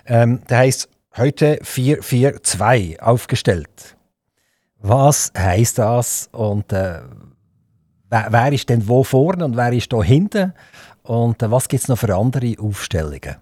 [0.06, 3.96] ähm, der heisst heute 4-4-2 aufgestellt.
[4.78, 7.00] Was heisst das und äh,
[8.11, 10.54] wer, wer, ist denn wo vorne und wer ist da hinten
[11.02, 13.37] und äh, was gibt es noch für andere Aufstellungen?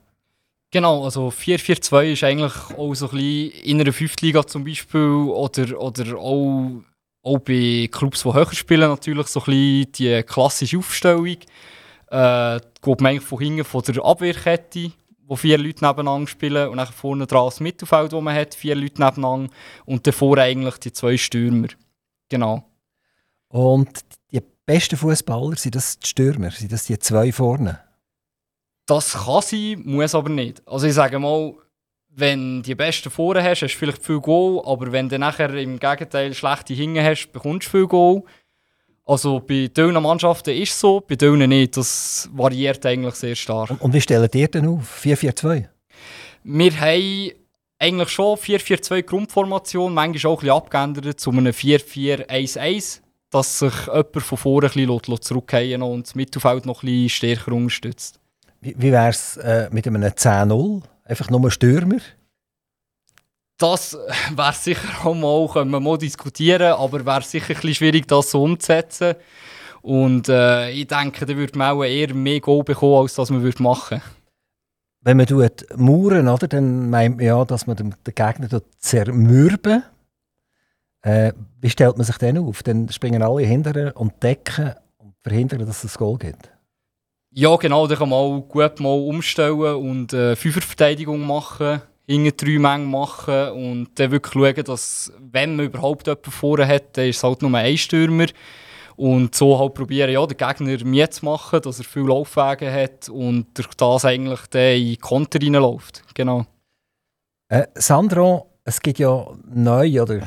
[0.76, 5.80] Genau, also 4-4-2 ist eigentlich auch so ein bisschen in einer Fünftliga zum Beispiel oder,
[5.80, 6.82] oder auch,
[7.22, 11.38] auch bei Clubs, die höher spielen, natürlich so ein bisschen die klassische Aufstellung.
[12.10, 14.92] Äh, geht man eigentlich von hinten von der Abwehrkette,
[15.26, 18.74] wo vier Leute nebeneinander spielen und dann vorne dran das Mittelfeld, wo man hat, vier
[18.74, 19.50] Leute nebeneinander
[19.86, 21.68] und davor eigentlich die zwei Stürmer.
[22.28, 22.68] Genau.
[23.48, 26.50] Und die besten Fußballer, sind das die Stürmer?
[26.50, 27.85] Sind das die zwei vorne?
[28.86, 30.62] Das kann sein, muss aber nicht.
[30.66, 31.54] Also ich sage mal,
[32.08, 35.78] wenn die besten vorne hast, hast du vielleicht viel Goal, aber wenn du nachher im
[35.78, 38.22] Gegenteil schlechte Hinge hast, bekommst du viel Goal.
[39.04, 41.76] Also bei diesen Mannschaften ist es so, bei diesen nicht.
[41.76, 43.70] Das variiert eigentlich sehr stark.
[43.80, 45.04] Und, wie stellen ihr denn auf?
[45.04, 45.66] 4-4-2?
[46.44, 47.32] Wir haben
[47.78, 54.22] eigentlich schon 4-4-2 Grundformation, manchmal auch ein bisschen abgeändert zu einem 4-4-1-1, dass sich jemand
[54.22, 58.20] von vorne ein bisschen zurückhalten und das Mittelfeld noch ein bisschen stärker unterstützt.
[58.60, 60.82] Wie, wie wäre es äh, mit einem 10-0?
[61.04, 61.98] Einfach nur Stürmer?
[63.58, 63.96] Das
[64.34, 68.30] wäre sicher auch mal, können wir mal diskutieren, aber wäre sicher ein bisschen schwierig, das
[68.30, 69.14] so umzusetzen.
[69.80, 73.42] Und äh, ich denke, da würde man auch eher mehr Goal bekommen, als das man
[73.42, 74.02] würde machen
[75.00, 79.84] Wenn man tut Mauern, oder, dann meint man ja, dass man den, den Gegner zermürben
[81.02, 82.62] äh, Wie stellt man sich denn auf?
[82.62, 86.50] Dann springen alle hinterher und decken und verhindern, dass es ein Goal gibt.
[87.38, 92.90] Ja, genau, da kann man gut mal umstellen und äh, Fünferverteidigung machen, hinten drei Mengen
[92.90, 97.22] machen und dann wirklich schauen, dass, wenn man überhaupt jemanden vorne hat, dann ist es
[97.22, 98.24] halt nur ein Stürmer.
[98.96, 103.10] Und so halt probieren, ja, den Gegner mir zu machen, dass er viele Laufwege hat
[103.10, 106.04] und durch das eigentlich in die Konter reinläuft.
[106.14, 106.46] Genau.
[107.50, 110.26] Äh, Sandro, es gibt ja neu, oder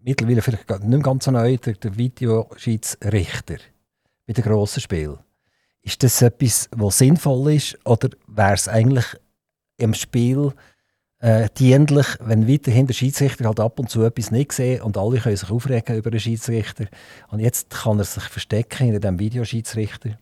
[0.00, 3.56] mittlerweile vielleicht nicht mehr ganz so neu, der, der Videoschiedsrichter
[4.26, 5.18] bei den grossen Spielen.
[5.86, 7.78] Ist das etwas, was sinnvoll ist?
[7.86, 9.04] Oder wäre es eigentlich
[9.76, 10.52] im Spiel
[11.20, 15.20] äh, dienlich, wenn weiterhin der Schiedsrichter halt ab und zu etwas nicht sieht und alle
[15.20, 16.86] können sich aufregen über den Schiedsrichter
[17.28, 20.18] und jetzt kann er sich verstecken hinter dem Videoschiedsrichter?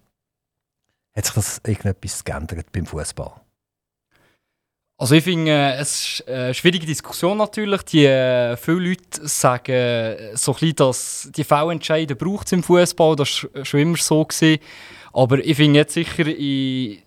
[1.16, 3.32] Hat sich das irgendetwas geändert beim Fußball?
[4.98, 7.82] Also ich finde, äh, es ist eine schwierige Diskussion natürlich.
[7.84, 13.16] Die, äh, viele Leute sagen äh, so ein bisschen, dass die V-Entscheide braucht im Fußball.
[13.16, 14.24] Das war schon immer so.
[14.24, 14.60] Gewesen.
[15.14, 16.98] Aber ich finde jetzt sicher in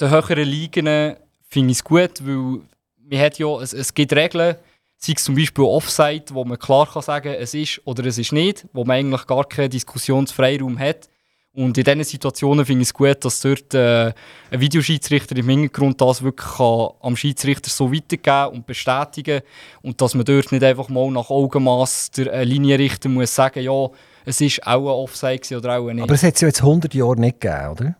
[0.00, 1.16] den höheren Ligen
[1.48, 2.60] finde ich es gut, weil
[2.96, 4.54] man hat ja, es, es gibt Regeln,
[4.96, 8.32] sei es zum Beispiel Offside, wo man klar kann sagen es ist oder es ist
[8.32, 11.08] nicht, wo man eigentlich gar keinen Diskussionsfreiraum hat.
[11.52, 14.12] Und in diesen Situationen finde ich es gut, dass dort äh,
[14.50, 19.42] ein Videoschiedsrichter im Hintergrund das wirklich kann am Schiedsrichter so weitergeben und bestätigen
[19.82, 23.88] und dass man dort nicht einfach mal nach Augenmaß der Linienrichter muss sagen, ja,
[24.24, 26.04] es ist auch ein Offside oder auch nicht.
[26.04, 27.96] Aber es hat es ja jetzt 100 Jahre nicht gegeben, oder?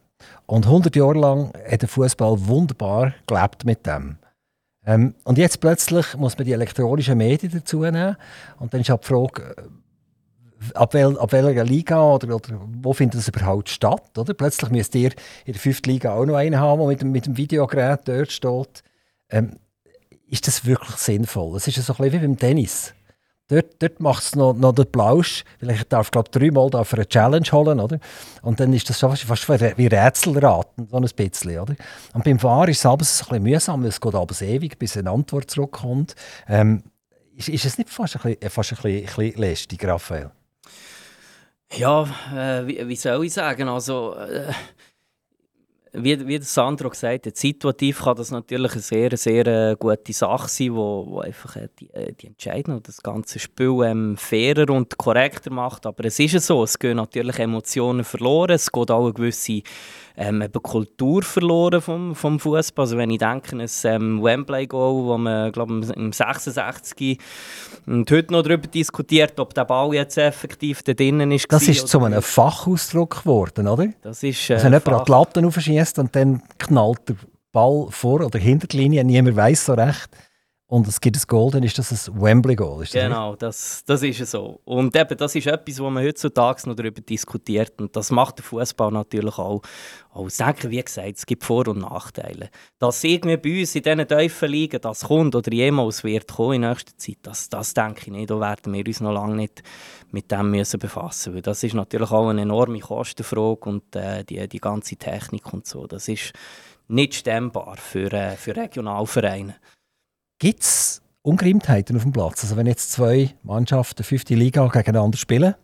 [0.46, 4.18] Und 100 Jahre lang hat der Fußball wunderbar gelebt mit dem.
[4.86, 8.16] Ähm, und jetzt plötzlich muss man die elektronischen Medien dazu nehmen.
[8.58, 9.62] Und dann ist die Frage, äh,
[10.75, 14.16] ab, wel, ab welcher Liga oder, oder wo findet das überhaupt statt?
[14.18, 14.35] Oder?
[14.35, 15.12] Plötzlich müsst ihr
[15.44, 18.33] in der fünften Liga auch noch einen haben, der mit dem, mit dem Videogerät dort
[18.33, 18.83] steht.
[19.31, 19.57] Ähm,
[20.29, 21.57] ist das wirklich sinnvoll?
[21.57, 22.94] Es ist so ein bisschen wie beim Tennis.
[23.49, 27.09] Dort, dort macht es noch, noch den Plausch, weil ich darf, glaube dreimal dafür eine
[27.09, 27.99] Challenge holen, oder?
[28.42, 31.75] Und dann ist das fast, fast wie Rätselraten, so ein bisschen, oder?
[32.12, 35.11] Und beim Fahren ist es abends ein bisschen mühsam, es geht abends ewig, bis eine
[35.11, 36.14] Antwort zurückkommt.
[36.46, 36.85] Ähm,
[37.35, 40.31] ist, ist es nicht fast ein bisschen, fast ein bisschen, ein bisschen lästig, Raphael?
[41.72, 42.02] Ja,
[42.35, 43.68] äh, wie, wie, soll ich sagen?
[43.68, 44.52] Also, äh,
[45.92, 50.48] wie, wie Sandro gesagt hat, situativ kann das natürlich eine sehr, sehr äh, gute Sache
[50.48, 54.70] sein, wo, wo einfach äh, die, äh, die entscheiden und das ganze Spiel ähm, fairer
[54.70, 55.87] und korrekter macht.
[55.87, 59.62] Aber es ist ja so, es gehen natürlich Emotionen verloren, es geht auch eine gewisse
[60.20, 62.85] ähm, eben Kultur verloren vom, vom Fußball.
[62.85, 67.18] Also wenn ich denke, ein ähm, Wembley-Goal, wo man glaube im 66
[67.87, 71.50] und heute noch darüber diskutiert, ob der Ball jetzt effektiv da drinnen ist.
[71.50, 73.88] Das ist zu einem Fachausdruck geworden, oder?
[74.02, 77.16] Das ist, äh, also wenn jemand an die Latte aufschießt und dann knallt der
[77.50, 80.11] Ball vor oder hinter die Linie, niemand weiß so recht
[80.70, 82.85] und es gibt ein Goal, dann ist das ein Wembley-Goal.
[82.92, 84.61] Genau, das, das ist so.
[84.64, 87.80] Und eben, das ist etwas, wo man heutzutage noch darüber diskutiert.
[87.80, 89.62] Und das macht der Fußball natürlich auch
[90.12, 90.37] aus.
[90.37, 92.50] Denken, wie gesagt, es gibt Vor- und Nachteile.
[92.78, 96.61] Dass irgendwie bei uns in diesen tiefen Ligen das kommt oder jemals wird kommen in
[96.61, 98.30] nächster Zeit, das, das denke ich nicht.
[98.30, 99.64] Da werden wir uns noch lange nicht
[100.12, 101.42] mit dem müssen befassen müssen.
[101.42, 105.88] Das ist natürlich auch eine enorme Kostenfrage und äh, die, die ganze Technik und so.
[105.88, 106.33] Das ist
[106.87, 109.56] nicht stemmbar für, äh, für Regionalvereine.
[110.40, 112.42] Gibt es Ungereimtheiten auf dem Platz?
[112.42, 115.55] Also wenn jetzt zwei Mannschaften fünfte Liga gegeneinander spielen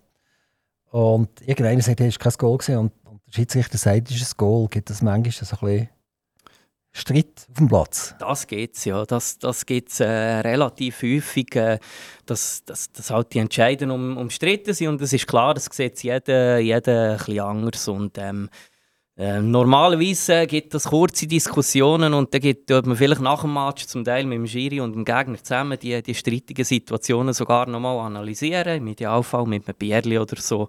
[0.90, 4.34] und irgendeiner sagt, hey, ist kein Goal gewesen, und, und der Schiedsrichter sagt, es ist
[4.34, 5.88] ein Goal, gibt es manchmal so ein bisschen
[6.92, 8.14] Streit auf dem Platz?
[8.18, 9.06] Das geht ja.
[9.06, 11.78] Das, das gibt es äh, relativ häufig, äh,
[12.26, 14.88] dass, dass, dass halt die Entscheidungen um, umstritten sind.
[14.88, 17.88] Und es ist klar, das sieht jeder, jeder ein bisschen anders.
[17.88, 18.50] Und, ähm,
[19.18, 24.04] äh, normalerweise gibt es kurze Diskussionen und dann gibt man vielleicht nach dem Match zum
[24.04, 28.76] Teil mit dem Schiri und dem Gegner zusammen die, die streitigen Situationen sogar nochmal analysieren,
[28.76, 30.68] im Idealfall mit einem Bierli oder so.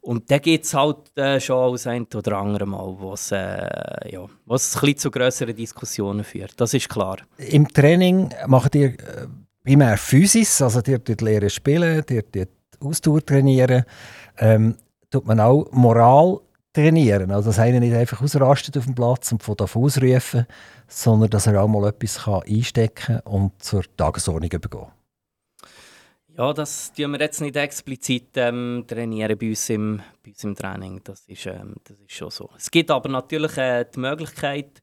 [0.00, 4.22] Und dann gibt es halt äh, schon auch ein oder andere Mal, was äh, ja,
[4.22, 6.60] ein bisschen zu grösseren Diskussionen führt.
[6.60, 7.18] Das ist klar.
[7.36, 9.26] Im Training macht ihr äh,
[9.62, 12.48] primär Physis, also ihr tut Lehren spielen, ihr tut
[12.80, 13.84] Ausdauer trainieren.
[14.38, 14.76] Ähm,
[15.10, 16.40] tut man auch Moral
[16.72, 17.30] trainieren.
[17.30, 20.46] Also, dass einer nicht einfach ausrastet auf dem Platz und von da ausrufen,
[20.86, 24.86] sondern dass er auch mal etwas kann einstecken und zur Tagesordnung übergehen
[26.36, 30.54] Ja, das tun wir jetzt nicht explizit ähm, trainieren bei uns, im, bei uns im
[30.54, 31.00] Training.
[31.04, 32.50] Das ist, ähm, das ist schon so.
[32.56, 34.82] Es gibt aber natürlich äh, die Möglichkeit,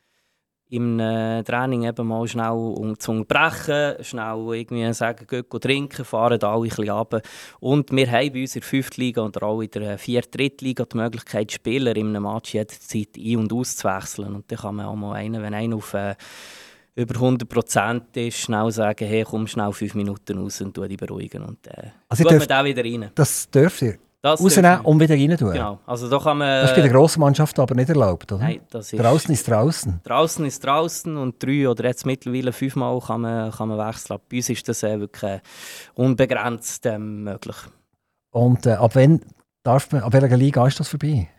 [0.75, 0.97] im
[1.45, 6.69] Training eben mal schnell um zu unterbrechen, schnell irgendwie sagen, gehen trinken, fahren alle ein
[6.69, 7.21] bisschen runter.
[7.59, 8.97] Und wir haben bei uns in der 5.
[8.97, 10.23] Liga und auch in der 4.
[10.61, 14.35] Liga die Möglichkeit, Spieler in einem Match jederzeit ein- und auszuwechseln.
[14.35, 16.15] Und dann kann man auch mal einen, wenn einer auf äh,
[16.95, 21.43] über 100% ist, schnell sagen, hey, komm schnell 5 Minuten raus und dich beruhigen.
[21.43, 23.11] Und äh, also tut man da wieder rein.
[23.15, 23.97] Das dürft ihr?
[24.25, 25.53] Das rausnehmen und wieder rein tun.
[25.53, 25.79] Genau.
[25.85, 28.41] Also da kann man, das ist bei der grossen Mannschaft aber nicht erlaubt, oder?
[28.43, 28.99] Nein, das ist...
[28.99, 30.01] Draußen ist draußen.
[30.03, 34.17] Draußen ist draußen und drei oder jetzt mittlerweile fünfmal kann man, kann man wechseln.
[34.27, 35.41] Bei uns ist das äh, wirklich
[35.93, 37.55] unbegrenzt äh, möglich.
[38.31, 39.21] Und äh, ab wann
[39.61, 41.29] darf man, ab welcher Liga ist das vorbei?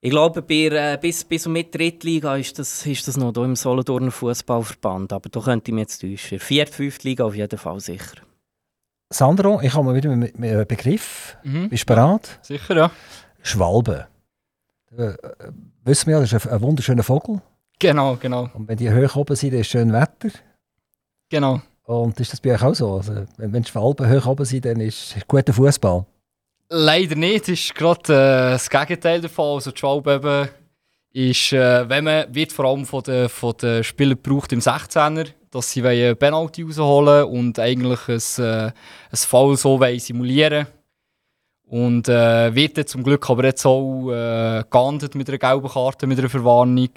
[0.00, 3.44] Ich glaube, bei, äh, bis, bis und mit Drittliga ist das, ist das noch hier
[3.44, 5.12] im Solothurner Fußballverband.
[5.12, 6.40] Aber da könnte ich mich jetzt täuschen.
[6.40, 8.27] Vierte, fünfte Liga auf jeden Fall sicher.
[9.10, 11.36] Sandro, ich habe mal wieder mit einem Begriff.
[11.42, 11.70] Mhm.
[11.70, 12.38] Bist du bereit?
[12.42, 12.90] Sicher, ja.
[13.42, 14.06] Schwalbe.
[14.96, 15.14] Äh,
[15.84, 17.40] wissen wir ja, das ist ein, ein wunderschöner Vogel.
[17.78, 18.50] Genau, genau.
[18.54, 20.30] Und wenn die hoch oben sind, ist schön Wetter.
[21.30, 21.62] Genau.
[21.84, 22.96] Und ist das bei euch auch so?
[22.96, 26.04] Also, wenn, wenn Schwalben hoch oben sind, dann ist guter Fußball.
[26.68, 27.42] Leider nicht.
[27.42, 29.54] Das ist gerade äh, das Gegenteil davon.
[29.54, 30.50] Also die Schwalbe
[31.12, 35.28] ist, äh, wenn man wird vor allem von den, von den Spielern braucht im 16er,
[35.50, 38.72] dass sie eine Penalty rausholen und eigentlich ein, äh, ein
[39.12, 40.66] Foul so simulieren
[41.66, 46.18] Und äh, wird zum Glück aber jetzt auch äh, geahndet mit einer gelben Karte, mit
[46.18, 46.90] einer Verwarnung.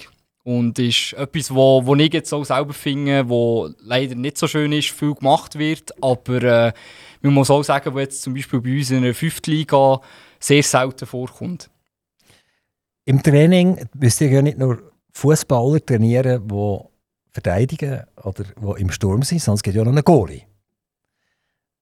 [0.44, 4.72] Und ist etwas, wo, wo ich jetzt auch selber finde, wo leider nicht so schön
[4.72, 5.94] ist, viel gemacht wird.
[6.04, 6.74] Aber äh,
[7.22, 9.42] man muss auch sagen, was jetzt zum Beispiel bei uns in der 5.
[9.46, 10.02] Liga
[10.40, 11.71] sehr selten vorkommt.
[13.06, 16.80] Im Training müsst ihr ja nicht nur Fußballer trainieren, die
[17.32, 20.44] verteidigen oder die im Sturm sind, es gibt ja noch einen Goalie.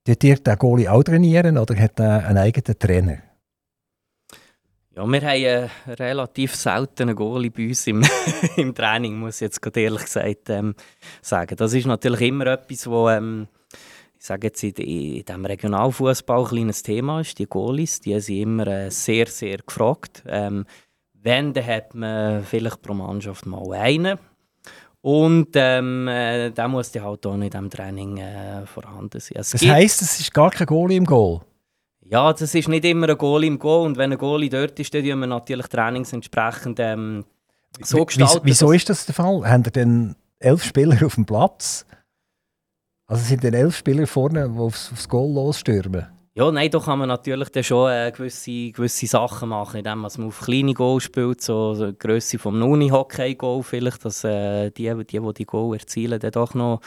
[0.06, 3.18] Tut ihr den Goalie auch trainieren oder hat er einen eigenen Trainer?
[4.96, 8.04] Ja, wir haben einen relativ seltenen Goalie bei uns im,
[8.58, 10.74] im Training, muss ich jetzt ehrlich gesagt ähm,
[11.22, 11.56] sagen.
[11.56, 13.48] Das ist natürlich immer etwas, wo ähm,
[14.18, 17.38] ich sage jetzt in, in diesem Regionalfußball ein kleines Thema ist.
[17.40, 20.24] Die Goalies, die sind immer äh, sehr, sehr gefragt.
[20.28, 20.66] Ähm,
[21.22, 24.18] wenn, dann hat man vielleicht pro Mannschaft mal einen.
[25.02, 29.38] Und ähm, äh, der muss dann halt auch in diesem Training äh, vorhanden sein.
[29.40, 31.42] Es das heisst, es ist gar kein Goalie im Goal?
[32.02, 33.86] Ja, das ist nicht immer ein Goal im Goal.
[33.86, 37.24] Und wenn ein Goalie dort ist, dann tun wir natürlich Trainings entsprechend ähm,
[37.82, 38.42] so gestalten.
[38.44, 39.48] Wieso ist das der Fall?
[39.50, 41.86] Haben ihr denn elf Spieler auf dem Platz?
[43.06, 46.08] Also sind denn elf Spieler vorne, die aufs, aufs Goal losstürmen?
[46.40, 50.10] Ja, nein, da kann man natürlich dann schon äh, gewisse, gewisse Sachen machen, indem man
[50.10, 55.20] auf kleine Goal spielt, so, so die Grösse vom Uni-Hockey-Goal vielleicht, dass äh, die, die,
[55.20, 56.80] die die Goal erzielen, dann doch noch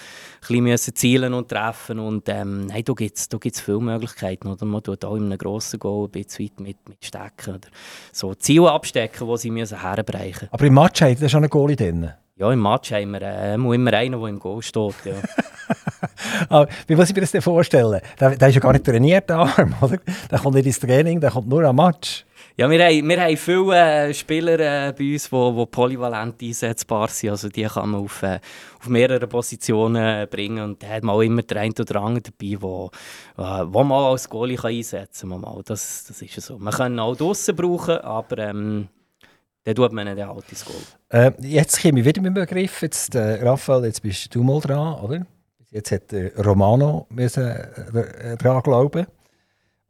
[0.49, 4.49] ein bisschen zielen und treffen und ähm, nein, da gibt es da gibt's viele Möglichkeiten,
[4.49, 7.69] oder man tut auch in einem grossen Goal ein bisschen weit mit, mit Stecken oder
[8.11, 11.77] so Ziele abstecken, die sie müssen herbrechen Aber im Match hat er schon einen Goalie
[11.77, 12.11] drin?
[12.37, 14.95] Ja, im Match haben wir äh, immer einen, der im Goal steht.
[15.05, 15.12] Ja.
[16.49, 18.01] Aber wie muss ich mir das denn vorstellen?
[18.18, 19.99] Der, der ist ja gar nicht trainiert, der Arm, oder?
[20.31, 22.25] Der kommt nicht ins Training, der kommt nur am Match.
[22.57, 27.09] Ja, wir haben, wir haben viele äh, Spieler äh, bei uns, die, die polyvalent einsetzbar
[27.09, 27.31] sind.
[27.31, 28.40] Also die kann man auf, äh,
[28.79, 30.62] auf mehrere Positionen bringen.
[30.62, 32.90] Und da hat man auch immer den einen oder anderen dabei, wo,
[33.38, 35.62] äh, wo man als Goalie kann einsetzen kann.
[35.64, 36.59] Das, das ist so.
[36.59, 38.88] Man kann ihn auch draußen brauchen, aber ähm,
[39.64, 40.77] dann tut man den halt ins Goal.
[41.12, 42.81] Äh, jetzt komme ich wieder mit dem Begriff.
[42.81, 45.27] Jetzt, äh, Raphael, jetzt bist du mal dran, oder?
[45.70, 49.07] Jetzt hat äh, Romano müssen, äh, dran glauben.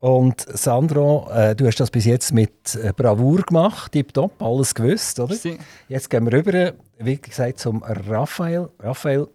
[0.00, 5.20] Und Sandro, äh, du hast das bis jetzt mit äh, Bravour gemacht, tipptopp, alles gewusst,
[5.20, 5.37] oder?
[5.37, 5.58] Sie.
[5.88, 8.68] Jetzt gehen wir rüber, wie gesagt, zum Raphael.
[8.80, 9.28] Raphael,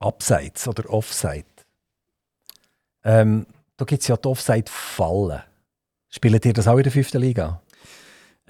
[0.00, 1.44] Abseits oder Offside.
[3.04, 3.46] Ähm,
[3.78, 5.40] da gibt es ja die Offside-Fallen.
[6.10, 7.62] Spielt ihr das auch in der fünften Liga?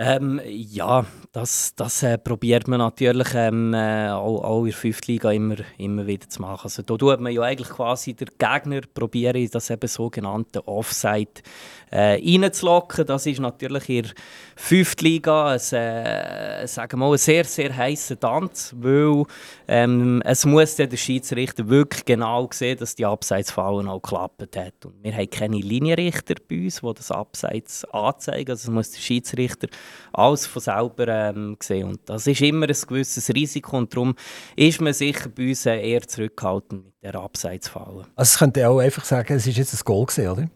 [0.02, 5.06] Ähm, ja, das, das äh, probiert man natürlich ähm, äh, auch, auch in der 5.
[5.06, 6.64] Liga immer, immer wieder zu machen.
[6.64, 11.42] Also, da tut man ja eigentlich quasi der Gegner probieren, das eben sogenannte Offside
[11.90, 13.06] äh, reinzulocken.
[13.06, 14.12] Das ist natürlich in der
[14.56, 14.96] 5.
[15.00, 19.24] Liga ein, äh, sagen wir mal, ein sehr, sehr heißer Tanz, weil
[19.68, 24.84] ähm, es muss der Schiedsrichter wirklich genau sehen, dass die Abseitsfallen auch geklappt hat.
[24.84, 28.50] Und wir haben keine Linienrichter bei uns, die das Abseits anzeigen.
[28.50, 29.68] Also muss der Schiedsrichter
[30.12, 31.88] alles von selber ähm, sehen.
[31.88, 34.14] Und das ist immer ein gewisses Risiko und darum
[34.56, 38.06] ist man sicher bei uns eher zurückhaltend mit der Abseitsfallen.
[38.16, 40.50] Also es könnte auch einfach sagen, es ist jetzt ein Goal gewesen, oder?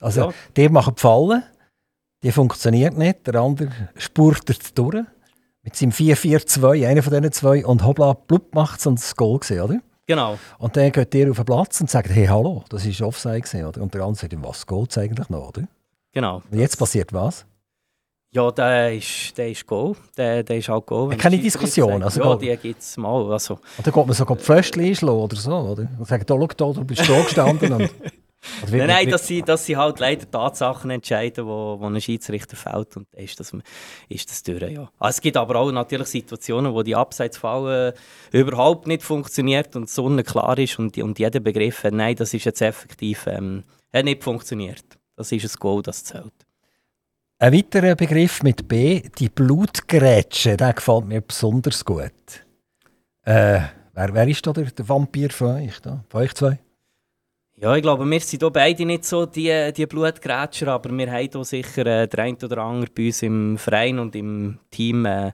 [0.00, 0.34] Also ja.
[0.56, 1.42] der macht die Fallen,
[2.22, 5.04] die funktioniert nicht, der andere spurtet durch
[5.62, 9.38] mit seinem 4-4-2, einer von diesen zwei, und hoppla, blub macht es und das Goal
[9.38, 9.80] gesehen, oder?
[10.06, 10.38] Genau.
[10.58, 13.66] Und dann geht der auf den Platz und sagt, hey, hallo, das ist Offside gewesen,
[13.66, 13.82] oder?
[13.82, 15.68] Und der andere sagt, was geht es eigentlich noch, oder?
[16.12, 16.42] Genau.
[16.50, 17.44] Und jetzt passiert was?
[18.30, 19.96] Ja, der ist, der ist Go.
[20.16, 21.10] Der, der ist auch Go.
[21.16, 22.02] Keine Diskussion?
[22.02, 23.30] Also ja, die gibt es mal.
[23.32, 23.54] Also.
[23.54, 25.88] Und dann geht man sogar die Fröschchen einschlagen oder so, oder?
[25.98, 27.90] Und sagt, da, schau, da, du bist da gestanden und...
[28.62, 32.56] Also nein, nein, dass sie, dass sie halt leider Tatsachen entscheiden, wo, wo ein Schiedsrichter
[32.56, 33.52] fällt und ist das,
[34.08, 34.62] ist das durch.
[34.62, 34.90] Ja.
[34.98, 37.94] Also es gibt aber auch natürlich Situationen, wo die Abseitsfall
[38.32, 42.32] äh, überhaupt nicht funktioniert und Sonne klar ist und, und jeder Begriff hat, nein, das
[42.32, 44.84] ist jetzt effektiv ähm, hat nicht funktioniert.
[45.16, 46.32] Das ist ein Goal, das zählt.
[47.40, 52.12] Ein weiterer Begriff mit B, die Blutgrätsche, der gefällt mir besonders gut.
[53.22, 53.60] Äh,
[53.94, 56.04] wer, wer ist da der, der Vampir von euch, da?
[56.08, 56.58] von euch zwei?
[57.60, 61.28] Ja, ich glaube, wir sind hier beide nicht so die, die Blutgrätscher, aber wir haben
[61.32, 65.32] hier sicher äh, der ein oder andere bei uns im Verein und im Team, äh,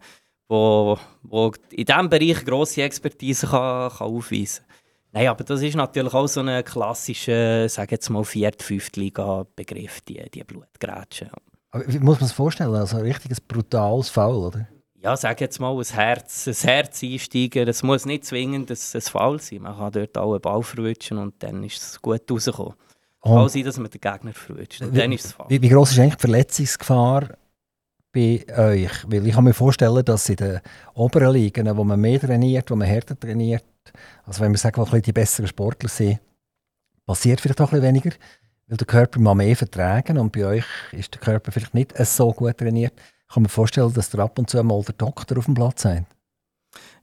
[0.49, 4.77] wo, wo in diesem Bereich grosse Expertise kann, kann aufweisen kann.
[5.13, 10.01] Nein, aber das ist natürlich auch so ein klassischer, sage jetzt mal, viert, fünft Liga-Begriff,
[10.01, 11.29] die, die Blutgrätsche.
[11.73, 12.75] Aber wie muss man sich vorstellen?
[12.75, 14.67] Also ein richtiges brutales Foul, oder?
[15.05, 17.69] Ja, sag jetzt mal, ein Herz, ein Herz einsteigen.
[17.69, 19.61] Es muss nicht zwingend ein, ein Fall sein.
[19.61, 22.73] Man kann dort auch einen Ball verwutschen und dann ist es gut rausgekommen.
[23.23, 24.81] Es kann sein, dass man den Gegner verwutscht.
[24.81, 25.47] Und dann ist es Fall.
[25.51, 27.29] Wie, wie groß ist eigentlich die Verletzungsgefahr
[28.12, 28.93] bei euch?
[29.07, 30.61] Weil ich kann mir vorstellen, dass in den
[30.95, 33.64] oberen Ligen, wo man mehr trainiert, wo man härter trainiert,
[34.25, 36.19] also wenn wir sagen, wo die besseren Sportler sind,
[37.05, 38.11] passiert vielleicht auch ein bisschen weniger,
[38.69, 42.33] weil der Körper mal mehr vertragen und bei euch ist der Körper vielleicht nicht so
[42.33, 42.95] gut trainiert.
[43.35, 46.07] Kann mir vorstellen, dass der ab und zu mal der Doktor auf dem Platz sein.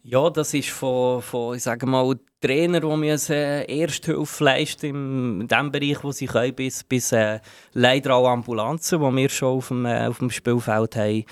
[0.01, 5.71] Ja, das ist von, von ich sage mal, Trainer, die müssen Ersthilfe leisten in dem
[5.73, 7.41] Bereich, wo sie können, bis, bis äh,
[7.73, 11.25] leider auch Ambulanzen, die wir schon auf dem, äh, auf dem Spielfeld haben,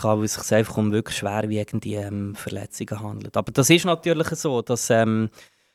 [0.00, 3.36] weil es sich einfach um wirklich schwerwiegende ähm, Verletzungen handelt.
[3.36, 5.28] Aber das ist natürlich so, dass ähm,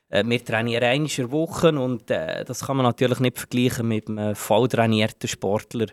[0.09, 3.87] äh, wir trainieren einmal in der Woche und äh, das kann man natürlich nicht vergleichen
[3.87, 5.85] mit einem voll trainierten Sportler,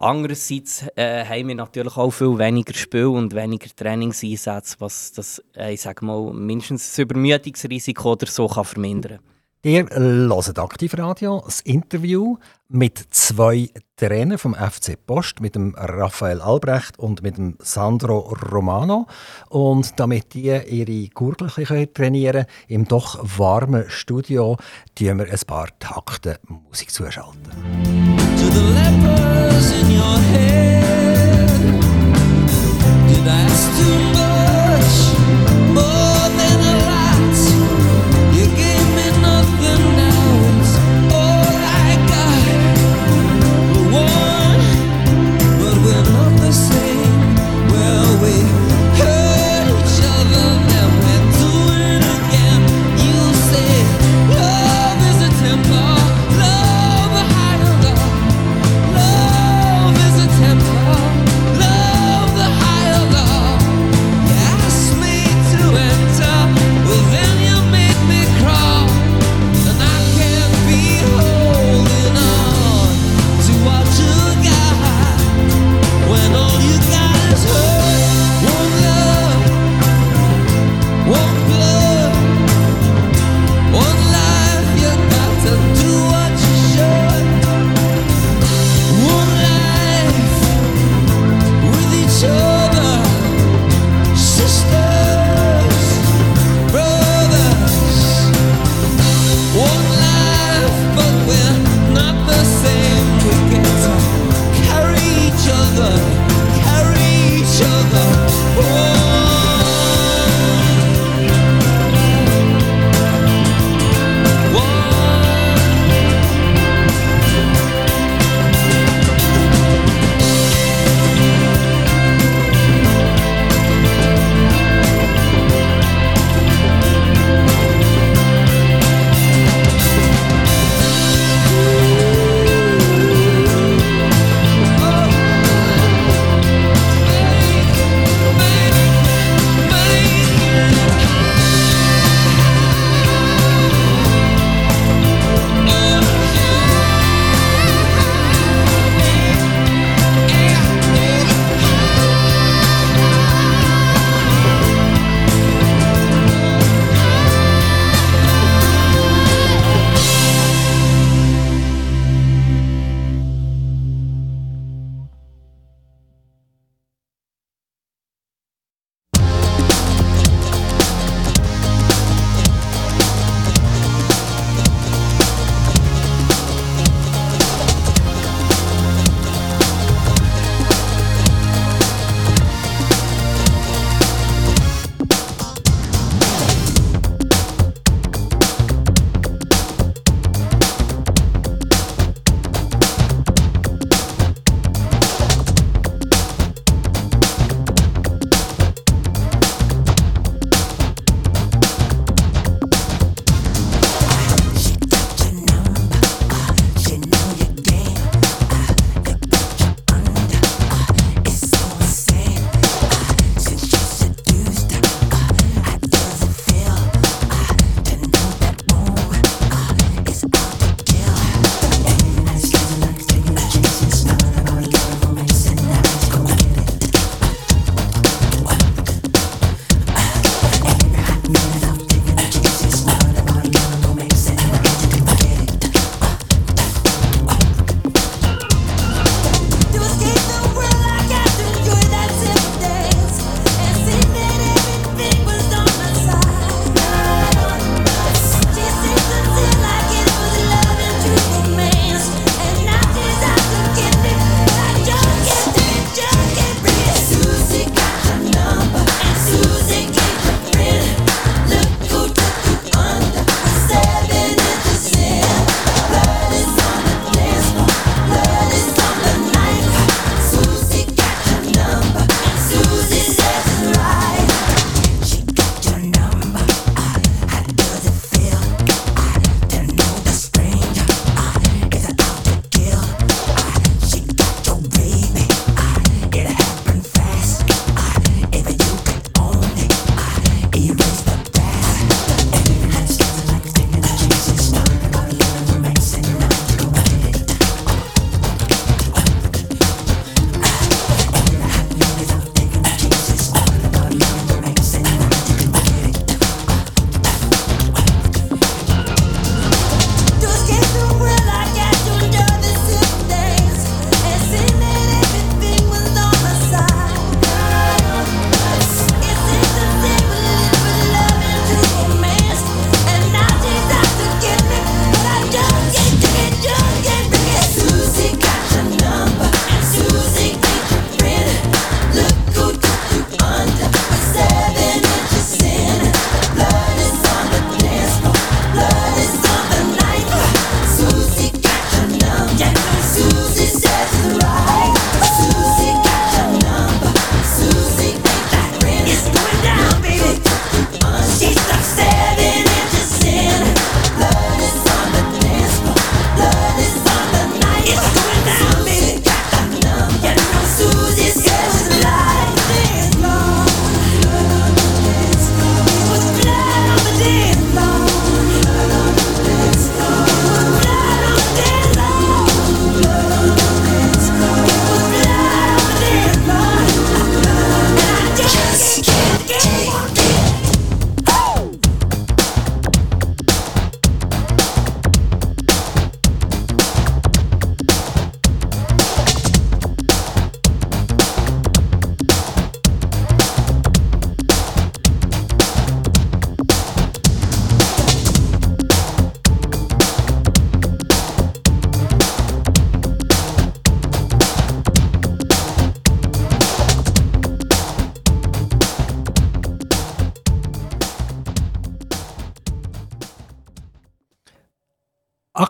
[0.00, 5.74] Andererseits äh, haben wir natürlich auch viel weniger Spiel und weniger Trainingseinsätze, was das, äh,
[5.74, 9.18] ich sage mal, mindestens das Übermüdungsrisiko oder so kann vermindern
[9.64, 12.36] Ihr hört Aktivradio, das Interview
[12.68, 19.08] mit zwei Trainern vom FC Post, mit dem Raphael Albrecht und mit dem Sandro Romano.
[19.48, 21.48] Und damit die ihre Gurgel
[21.88, 24.58] trainieren können, im doch warmen Studio,
[24.94, 28.37] tun wir ein paar Takte Musik zuschalten.
[33.78, 34.94] Too much?
[35.72, 36.07] More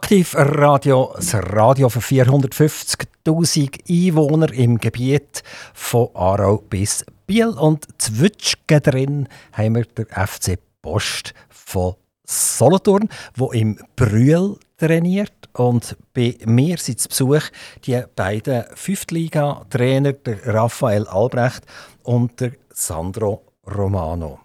[0.08, 5.42] Aktiv Radio, das Radio für 450.000 Einwohner im Gebiet
[5.74, 7.48] von Aarau bis Biel.
[7.48, 15.50] Und zwitschgen drin haben wir den FC Post von Solothurn, wo im Brühl trainiert.
[15.52, 17.42] Und bei mir sind zu Besuch
[17.84, 20.14] die beiden Fünftliga-Trainer,
[20.46, 21.64] Raphael Albrecht
[22.02, 24.40] und der Sandro Romano.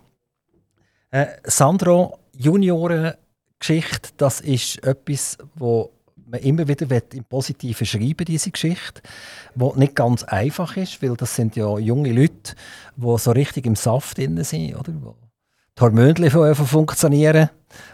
[1.09, 2.20] Äh, Sandro,
[3.64, 5.91] Juniorengeschichte, das ist etwas, wo
[6.28, 9.01] man immer wieder im Positiven schreiben diese Geschichte,
[9.55, 12.55] wo nicht ganz einfach ist, weil das sind ja junge Leute,
[12.95, 14.91] die so richtig im Saft drin sind, oder?
[15.76, 17.49] Die Hormone funktionieren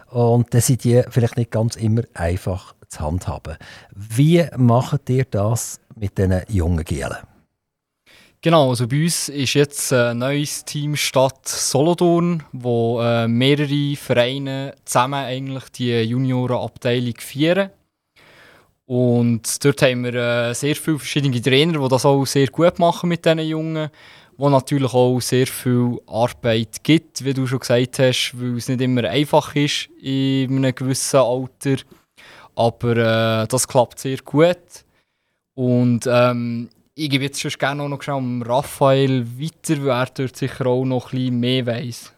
[0.10, 3.58] und dann sind die vielleicht nicht ganz immer einfach zu handhaben.
[3.96, 7.18] Wie macht ihr das mit diesen jungen Gielen?
[8.42, 14.76] Genau, also bei uns ist jetzt ein neues Team Stadt Solothurn, wo äh, mehrere Vereine
[14.86, 17.72] zusammen eigentlich die Juniorenabteilung führen.
[18.86, 23.10] Und dort haben wir äh, sehr viele verschiedene Trainer, die das auch sehr gut machen
[23.10, 23.90] mit diesen Jungen,
[24.38, 28.80] wo natürlich auch sehr viel Arbeit gibt, wie du schon gesagt hast, weil es nicht
[28.80, 31.76] immer einfach ist in einem gewissen Alter.
[32.56, 32.96] Aber
[33.44, 34.86] äh, das klappt sehr gut.
[35.56, 36.70] Und ähm,
[37.00, 40.84] ich gebe jetzt schon gerne noch schnell um Raphael weiter, weil er dort sicher auch
[40.84, 42.14] noch ein bisschen mehr weiss.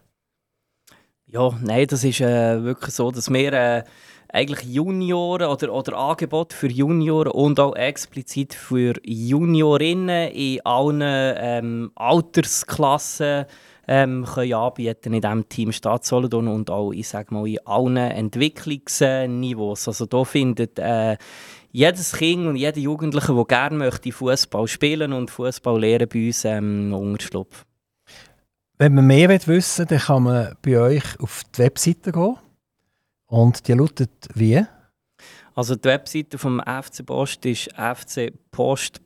[1.28, 3.84] Ja, nein, das ist äh, wirklich so, dass wir äh,
[4.30, 11.92] eigentlich Junioren oder, oder Angebote für Junioren und auch explizit für Juniorinnen in allen ähm,
[11.96, 13.46] Altersklassen
[13.88, 19.88] ähm, können anbieten in diesem Team Stadt und auch ich sage mal, in allen Entwicklungsniveaus.
[19.88, 21.18] Also da findet äh,
[21.72, 26.46] jedes Kind und jeder Jugendliche, der gerne möchte Fußball spielen und Fußball lernen, bei uns
[26.46, 27.66] ähm, Unterschlupf.
[28.78, 32.38] Wenn man mehr wissen will, dann kann man bei euch auf die Webseite gehen.
[33.28, 34.66] Und die lautet wie?
[35.54, 39.04] Also die Webseite vom FC Post ist fcpost.ch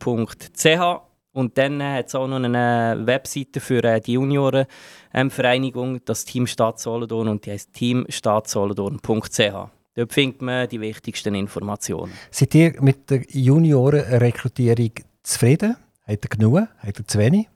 [1.34, 6.24] und dann äh, hat es auch noch eine Webseite für äh, die Juniorenvereinigung, ähm, das
[6.24, 9.75] Team Stadt Solothurn und die heißt teamstadtsolothurn.ch.
[9.96, 12.12] Dort findet man die wichtigsten Informationen.
[12.30, 14.92] Seid ihr mit der Juniorenrekrutierung
[15.24, 15.78] zufrieden?
[16.06, 16.68] Habt ihr genug?
[16.80, 17.48] Habt ihr zu wenig?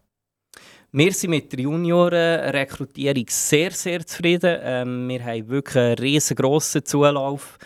[0.94, 4.58] Wir sind mit der Juniorenrekrutierung sehr, sehr zufrieden.
[4.64, 7.60] Ähm, wir haben wirklich einen riesengroßen Zulauf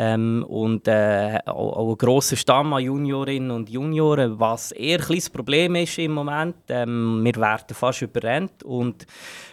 [0.00, 5.22] ähm, und äh, auch, auch einen grossen Stamm an Juniorinnen und Junioren, was eher ein
[5.32, 6.54] Problem ist im Moment.
[6.68, 9.08] Ähm, wir werden fast überrennt und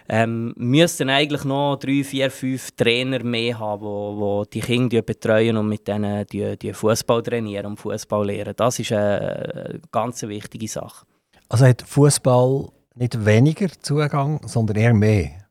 [0.07, 5.67] ähm, müssten eigentlich noch drei, vier, fünf Trainer mehr haben, die die Kinder betreuen und
[5.67, 8.53] mit denen die, die Fußball trainieren und Fußball lehren.
[8.55, 11.07] Das ist eine ganz wichtige Sache.
[11.49, 15.44] Also hat Fußball nicht weniger Zugang, sondern eher mehr.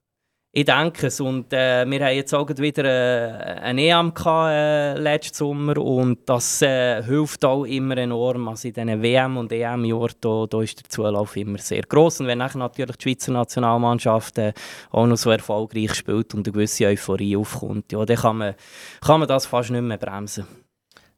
[0.57, 1.21] Ich denke es.
[1.21, 6.29] Und äh, wir haben jetzt auch wieder äh, eine EM gehabt, äh, letzten Sommer und
[6.29, 8.47] das äh, hilft auch immer enorm.
[8.47, 12.21] Also in diesen WM- und EM-Jahren da, da ist der Zulauf immer sehr groß.
[12.21, 14.53] Und wenn nachher natürlich die Schweizer Nationalmannschaft äh,
[14.93, 18.55] auch noch so erfolgreich spielt und eine gewisse Euphorie aufkommt, ja, dann kann man,
[19.01, 20.47] kann man das fast nicht mehr bremsen.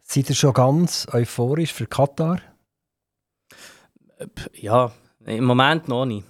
[0.01, 2.41] Seid ihr schon ganz euphorisch für Katar?
[4.55, 4.93] Ja,
[5.27, 6.27] im Moment noch nicht.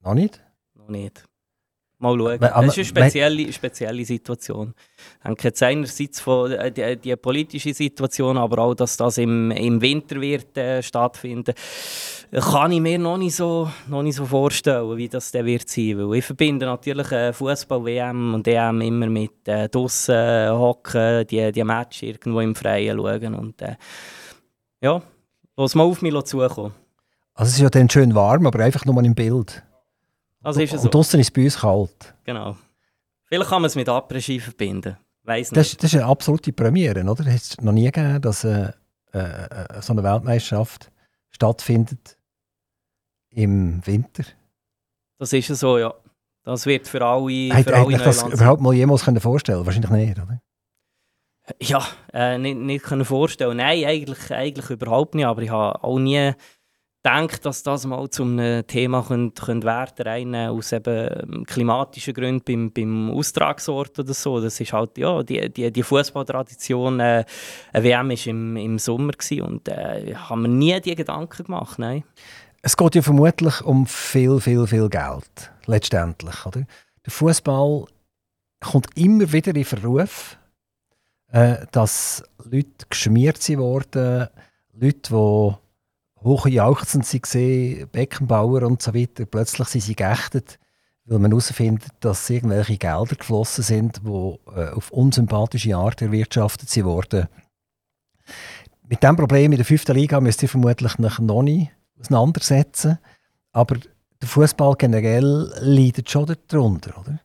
[0.00, 0.42] Noch nicht?
[0.74, 1.24] Noch nicht.
[1.98, 2.42] Mal schauen.
[2.42, 4.74] Aber, das ist eine spezielle, spezielle Situation.
[4.98, 9.50] Ich denke jetzt einerseits von äh, die, die, politische Situation, aber auch, dass das im,
[9.50, 11.54] im Winter wird äh, stattfinden,
[12.32, 15.96] kann ich mir noch nicht, so, noch nicht so vorstellen, wie das dann wird sein.
[15.98, 21.26] Weil ich verbinde natürlich äh, Fußball, WM und EM immer mit äh, draussen äh, hocken,
[21.26, 23.76] die, die Match irgendwo im Freien schauen und äh,
[24.82, 25.00] ja,
[25.56, 26.74] lass mal auf mich zukommen.
[27.34, 29.62] Also es ist ja dann schön warm, aber einfach nur im Bild.
[30.46, 30.86] Also ist es so.
[30.86, 32.14] Und draußen ist es bei uns kalt.
[32.24, 32.56] Genau.
[33.24, 34.96] Vielleicht kann man es mit Après-Ski verbinden.
[35.24, 35.56] Weiss nicht.
[35.56, 37.26] Das, das, ist eine absolute Premiere, oder?
[37.26, 38.70] Es hat noch nie gegeben, dass äh,
[39.10, 40.92] äh, so eine Weltmeisterschaft
[41.30, 42.16] stattfindet
[43.30, 44.22] im Winter.
[45.18, 45.92] Das ist so, ja.
[46.44, 50.40] Das wird für alle, für alle das überhaupt mal jemals können vorstellen Wahrscheinlich nicht, oder?
[51.60, 53.56] Ja, äh, nicht, nicht können vorstellen.
[53.56, 55.26] Nein, eigentlich, eigentlich überhaupt nicht.
[55.26, 56.32] Aber ich habe auch nie
[57.06, 62.42] denke, dass das mal zum Thema könnte, könnte werden rein aus eben ähm, klimatischen Gründen
[62.44, 64.40] beim, beim Austragungsort oder so.
[64.40, 67.24] Das ist halt, ja, die, die, die Fußballtradition, äh,
[67.72, 72.04] eine WM war im, im Sommer und äh, haben wir nie die Gedanken gemacht, nein.
[72.62, 76.66] Es geht ja vermutlich um viel, viel, viel Geld, letztendlich, oder?
[77.04, 77.84] Der Fußball
[78.60, 80.36] kommt immer wieder in Verruf,
[81.30, 84.28] äh, dass Leute geschmiert wurden,
[84.72, 85.65] Leute, die
[86.26, 89.24] hochjauchzend sie gesehen, Beckenbauer und so weiter.
[89.24, 90.58] Plötzlich sind sie geächtet,
[91.04, 97.28] weil man herausfindet, dass irgendwelche Gelder geflossen sind, die äh, auf unsympathische Art erwirtschaftet wurden.
[98.88, 102.98] Mit diesem Problem in der fünften Liga müsst ihr vermutlich noch nicht auseinandersetzen.
[103.52, 103.76] Aber
[104.20, 107.20] der Fußball generell leidet schon darunter, oder?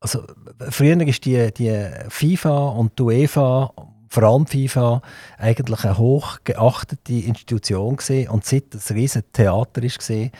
[0.00, 0.24] Also,
[0.70, 3.72] früher war die, die FIFA und die UEFA,
[4.12, 5.00] vor allem FIFA,
[5.38, 8.28] eigentlich eine hochgeachtete Institution gewesen.
[8.28, 10.32] und seit das riesen Theater ist gesehen,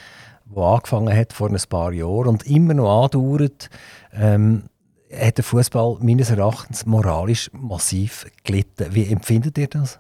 [0.44, 3.70] wo angefangen hat vor ein paar Jahren und immer noch andauert,
[4.12, 4.64] ähm,
[5.10, 8.94] hat der Fußball meines Erachtens moralisch massiv gelitten.
[8.94, 9.98] Wie empfindet ihr das?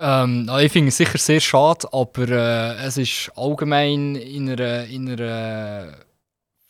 [0.00, 5.08] Ähm, ich finde es sicher sehr schade, aber äh, es ist allgemein in einer, in
[5.08, 5.94] einer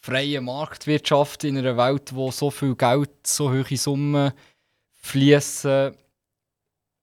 [0.01, 4.32] freien Marktwirtschaft, in einer Welt, wo so viel Geld, so hohe Summen
[5.03, 5.94] fließen,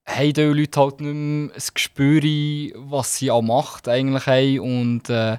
[0.07, 2.21] haben die Leute halt nicht mehr das Gespür,
[2.75, 4.59] was sie an Macht eigentlich haben.
[4.59, 5.37] Und äh,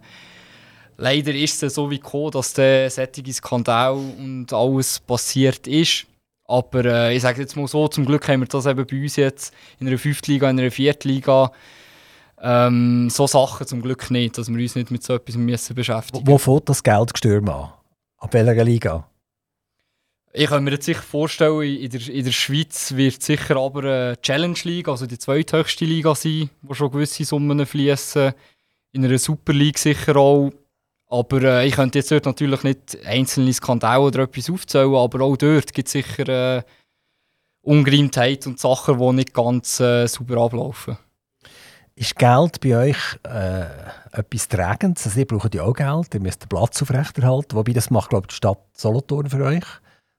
[0.97, 6.07] leider ist es so wie gekommen, dass der solche Skandal und alles passiert ist.
[6.45, 9.17] Aber äh, ich sage jetzt mal so, zum Glück haben wir das eben bei uns
[9.17, 10.23] jetzt in einer 5.
[10.27, 10.97] Liga, in einer 4.
[11.05, 11.53] Liga.
[12.41, 16.25] Ähm, so Sachen zum Glück nicht, dass wir uns nicht mit so etwas müssen beschäftigen
[16.25, 16.29] müssen.
[16.29, 17.73] Wo fängt das Geldgestürm an?
[18.19, 19.09] Ab welcher Liga?
[20.33, 24.21] Ich kann mir jetzt sicher vorstellen, in der, in der Schweiz wird sicher aber eine
[24.21, 28.33] Challenge League, also die zweithöchste Liga sein, wo schon gewisse Summen fließen.
[28.93, 30.53] In einer Super League sicher auch.
[31.09, 35.37] Aber äh, ich könnte jetzt dort natürlich nicht einzelne Skandale oder etwas aufzählen, aber auch
[35.37, 36.63] dort gibt es sicher äh,
[37.63, 40.99] Ungereimtheit und Sachen, die nicht ganz äh, sauber ablaufen.
[41.99, 43.65] Ist Geld bei euch äh,
[44.13, 45.05] etwas Trägendes?
[45.07, 48.29] Also ihr braucht ja auch Geld, ihr müsst den Platz aufrechterhalten, wobei das macht glaube
[48.29, 49.65] die Stadt Solothurn für euch,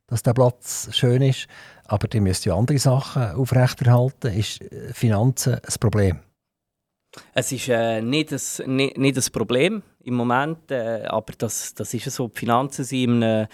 [0.08, 1.48] dass der Platz schön ist.
[1.86, 4.38] Aber ihr müsst ja andere Sachen aufrechterhalten.
[4.38, 6.20] Ist äh, Finanzen ein Problem?
[7.34, 11.94] Es ist äh, nicht, ein, nicht, nicht ein Problem im Moment, äh, aber das, das
[11.94, 12.28] ist so.
[12.28, 13.48] Die Finanzen sind in einem,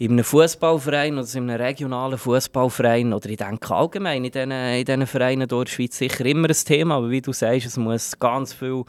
[0.00, 4.84] in einem Fußballverein oder in einem regionalen Fußballverein oder ich denke allgemein in diesen, in
[4.86, 6.96] diesen Vereinen dort in der Schweiz sicher immer ein Thema.
[6.96, 8.84] Aber wie du sagst, es muss ganz viel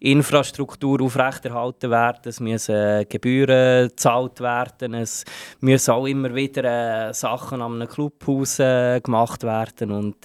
[0.00, 5.26] Infrastruktur aufrechterhalten werden, es müssen äh, Gebühren gezahlt werden, es
[5.60, 10.16] müssen auch immer wieder äh, Sachen an einem Clubhaus äh, gemacht werden und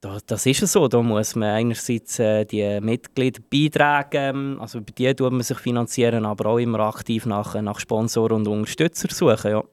[0.00, 0.88] äh, das ist es so.
[0.88, 6.24] Da muss man einerseits äh, die Mitglieder beitragen, also bei die tut man sich finanzieren,
[6.24, 9.50] aber auch immer aktiv nach, nach Sponsoren und Unterstützern suchen.
[9.50, 9.64] Ja.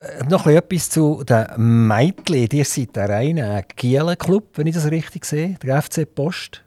[0.00, 1.46] Äh, noch etwas zu den
[1.88, 2.48] Mädchen.
[2.52, 6.64] Ihr seid der reine Kielen-Club, wenn ich das richtig sehe, der FC Post.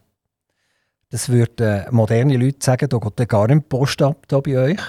[1.10, 4.82] Das würden äh, moderne Leute sagen, da geht gar nicht Post ab da bei euch.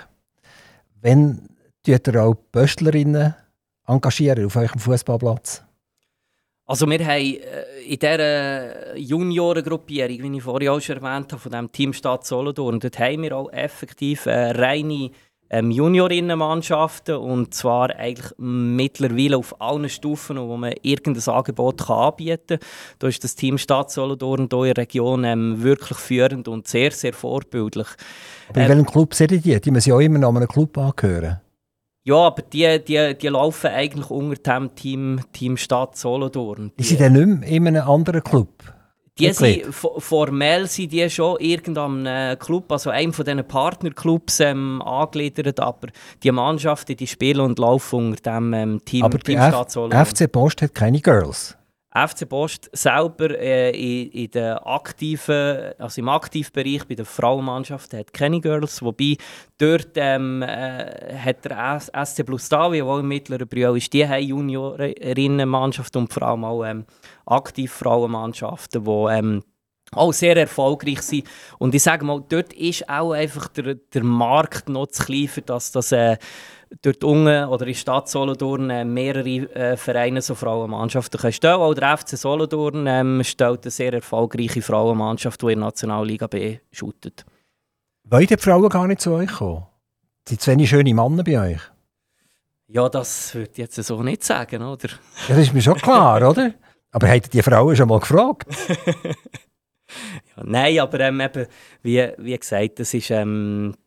[1.00, 1.48] Wenn
[1.86, 3.34] ihr auch Pöstlerinnen
[3.86, 5.64] engagieren auf eurem Fußballplatz?
[6.66, 11.52] Also wir haben äh, in dieser Juniorengruppierung, wie ich vorhin auch schon erwähnt habe, von
[11.52, 15.10] dem Team Stadt Solothurn, dort haben wir auch effektiv äh, reine
[15.52, 22.58] ähm, Juniorinnenmannschaften und zwar eigentlich mittlerweile auf allen Stufen, wo man irgendein Angebot kann anbieten
[22.58, 22.68] kann.
[22.98, 26.90] Da ist das Team Stadt Solothurn hier in der Region ähm, wirklich führend und sehr,
[26.90, 27.88] sehr vorbildlich.
[28.48, 29.60] Aber in ähm, welchem Club sind die?
[29.60, 31.41] Die müssen ja auch immer noch einem Club angehören.
[32.04, 36.72] Ja, aber die, die, die laufen eigentlich unter dem Team, Team Stadt Solothurn.
[36.78, 38.48] Die sind dann nicht mehr in einem anderen Club?
[39.18, 45.60] Die sind, formell sind die schon irgendeinem Club, also einem von diesen Partnerclubs ähm, angegliedert,
[45.60, 45.88] aber
[46.22, 50.06] die Mannschaften die spielen und laufen unter dem ähm, Team, aber Team Stadt Solothurn.
[50.06, 51.56] FC Post hat keine Girls?
[51.94, 58.12] FC Post selber äh, in, in der aktiven, also im Aktivbereich bei der Frauenmannschaft hat
[58.12, 59.16] keine Girls, wobei
[59.58, 64.22] dort ähm, äh, hat der SC Plus Davia, der im mittleren Brühl ist, die haben
[64.22, 66.86] Juniorinnenmannschaft und vor allem auch ähm,
[67.26, 69.42] aktiv Frauenmannschaften, die ähm,
[69.94, 71.28] auch sehr erfolgreich sind.
[71.58, 75.42] Und ich sage mal, dort ist auch einfach der, der Markt noch zu klein, für
[75.42, 76.16] dass das äh,
[76.80, 81.60] dort unten oder in der Stadt Solothurn äh, mehrere äh, Vereine so Frauenmannschaften können stellen.
[81.60, 86.58] Auch der FC Solothurn ähm, stellt eine sehr erfolgreiche Frauenmannschaft, die in der Nationalliga B
[86.70, 87.24] shootet.
[88.04, 89.66] Wollen die Frauen gar nicht zu euch kommen?
[90.26, 91.60] Sind zu wenig schöne Männer bei euch?
[92.68, 94.88] Ja, das würde ich jetzt so nicht sagen, oder?
[95.28, 96.54] Ja, das ist mir schon klar, oder?
[96.90, 98.46] Aber ihr die Frauen schon mal gefragt?
[100.36, 101.46] ja, nein, aber ähm, eben,
[101.82, 103.10] wie, wie gesagt, das ist...
[103.10, 103.81] Ähm, äh,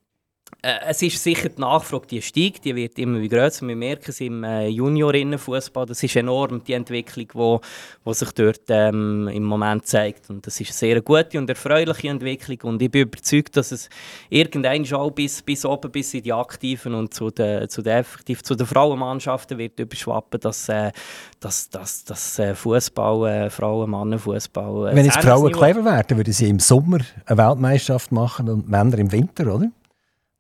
[0.88, 3.68] es ist sicher die Nachfrage, die steigt, die wird immer größer.
[3.68, 5.86] Wir merken es im äh, Juniorinnenfußball.
[5.86, 7.62] Das ist enorm die Entwicklung, wo,
[8.04, 10.30] wo sich dort ähm, im Moment zeigt.
[10.30, 12.58] Und das ist eine sehr gute und erfreuliche Entwicklung.
[12.64, 13.90] Und ich bin überzeugt, dass es
[14.30, 18.42] irgendwann schon bis, bis oben, bis in die Aktiven und zu den, zu den, effektiv,
[18.42, 20.92] zu den Frauenmannschaften wird überschwappen, dass, äh,
[21.40, 24.92] dass, dass, dass äh, Fußball, äh, Frauen, Männer, Fußball.
[24.92, 28.98] Äh, Wenn jetzt Frauen clever wären, würden sie im Sommer eine Weltmeisterschaft machen und Männer
[28.98, 29.70] im Winter, oder?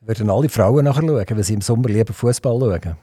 [0.07, 2.97] Würden alle Frauen nachher schauen, weil sie im Sommer lieber Fußball schauen.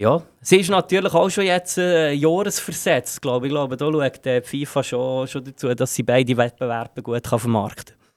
[0.00, 3.50] Ja, sie ist natürlich auch schon jetzt äh, jahresversetzt, glaube ich.
[3.50, 7.96] glaube, da schaut die FIFA schon, schon dazu, dass sie beide Wettbewerbe gut kann vermarkten
[7.96, 8.08] kann.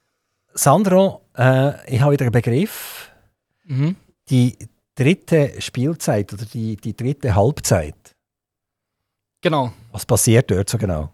[0.54, 3.10] Sandro, äh, ich habe wieder einen Begriff.
[3.64, 3.96] Mhm.
[4.30, 4.56] Die
[4.94, 8.14] dritte Spielzeit oder die, die dritte Halbzeit.
[9.40, 9.72] Genau.
[9.90, 11.10] Was passiert dort so genau?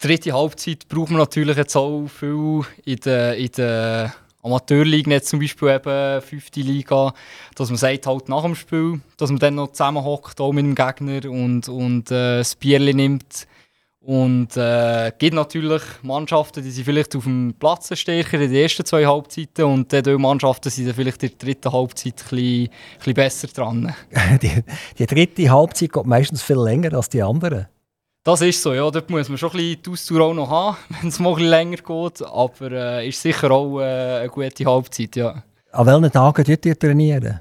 [0.00, 5.28] Die dritte Halbzeit braucht man natürlich jetzt auch viel in der, in der Amateurliga jetzt
[5.28, 7.12] zum Beispiel eben, fünfte Liga,
[7.54, 10.74] dass man sagt halt nach dem Spiel, dass man dann noch zusammenhockt auch mit dem
[10.74, 13.46] Gegner und, und äh, das Bierchen nimmt.
[14.02, 18.86] Und äh, gibt natürlich Mannschaften, die sind vielleicht auf dem Platz stärker in den ersten
[18.86, 22.70] zwei Halbzeiten und die Mannschaften sind dann vielleicht in der dritten Halbzeit ein bisschen, ein
[22.96, 23.94] bisschen besser dran.
[24.42, 24.64] die,
[24.98, 27.66] die dritte Halbzeit geht meistens viel länger als die anderen.
[28.22, 28.90] Das ist so, ja.
[28.90, 31.34] Dort muss man schon ein bisschen die Ausdauer auch noch haben, wenn es mal ein
[31.36, 32.22] bisschen länger geht.
[32.22, 35.42] Aber äh, ist sicher auch äh, eine gute Halbzeit, ja.
[35.72, 37.40] An welchen Tagen trainiert ihr trainieren?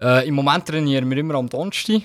[0.00, 2.02] Äh, Im Moment trainieren wir immer am Donnerstag.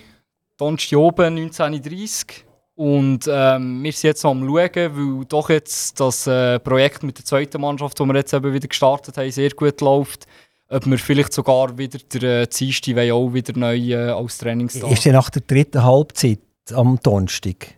[0.58, 2.44] Donnerstag oben, 19.30
[2.76, 7.26] Und ähm, wir sind jetzt am schauen, weil doch jetzt das äh, Projekt mit der
[7.26, 10.26] zweiten Mannschaft, das wir jetzt eben wieder gestartet haben, sehr gut läuft.
[10.68, 14.92] Ob wir vielleicht sogar wieder der äh, Dienstag auch wieder neu äh, als Trainingstag.
[14.92, 16.40] Ist ja nach der dritten Halbzeit
[16.74, 17.76] am Donnerstag?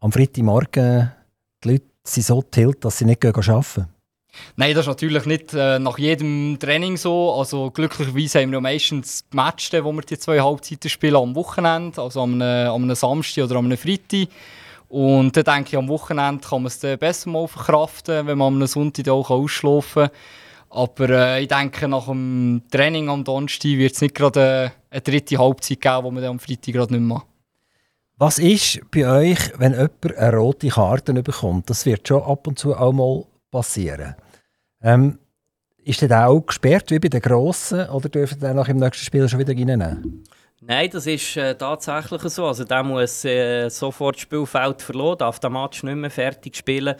[0.00, 1.12] Am Freitagmorgen
[1.62, 3.86] die Leute sind so tilt, dass sie nicht arbeiten
[4.56, 7.34] Nein, das ist natürlich nicht äh, nach jedem Training so.
[7.34, 12.00] Also glücklicherweise haben wir meistens die Matches, wo wir die zwei Halbzeiten spielen, am Wochenende,
[12.00, 14.28] also am, einem Samstag oder am Freitag.
[14.88, 18.66] Und dann denke ich, am Wochenende kann man es besser mal verkraften, wenn man am
[18.66, 20.16] Sonntag auch ausschlafen kann.
[20.70, 25.00] Aber äh, ich denke, nach dem Training am Donnerstag wird es nicht gerade eine, eine
[25.00, 27.26] dritte Halbzeit geben, die man dann am Freitag gerade nicht macht.
[28.20, 31.70] Was ist bei euch, wenn jemand eine rote Karte bekommt?
[31.70, 34.14] Das wird schon ab und zu auch mal passieren.
[34.82, 35.18] Ähm,
[35.78, 39.26] ist der auch gesperrt wie bei den Grossen oder dürfen die nach im nächsten Spiel
[39.26, 40.22] schon wieder reinnehmen?
[40.60, 42.44] Nein, das ist äh, tatsächlich so.
[42.44, 46.96] Also der muss äh, sofort das Spielfeld verloren, darf den Match nicht mehr fertig spielen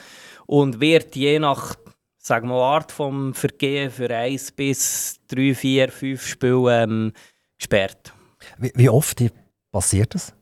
[0.47, 1.77] und wird je nach
[2.16, 7.12] sagen wir, Art vom Vergehen für 1 bis 3, 4, 5 Spiele ähm,
[7.59, 8.14] gesperrt.
[8.57, 9.23] Wie, wie oft
[9.71, 10.33] passiert das?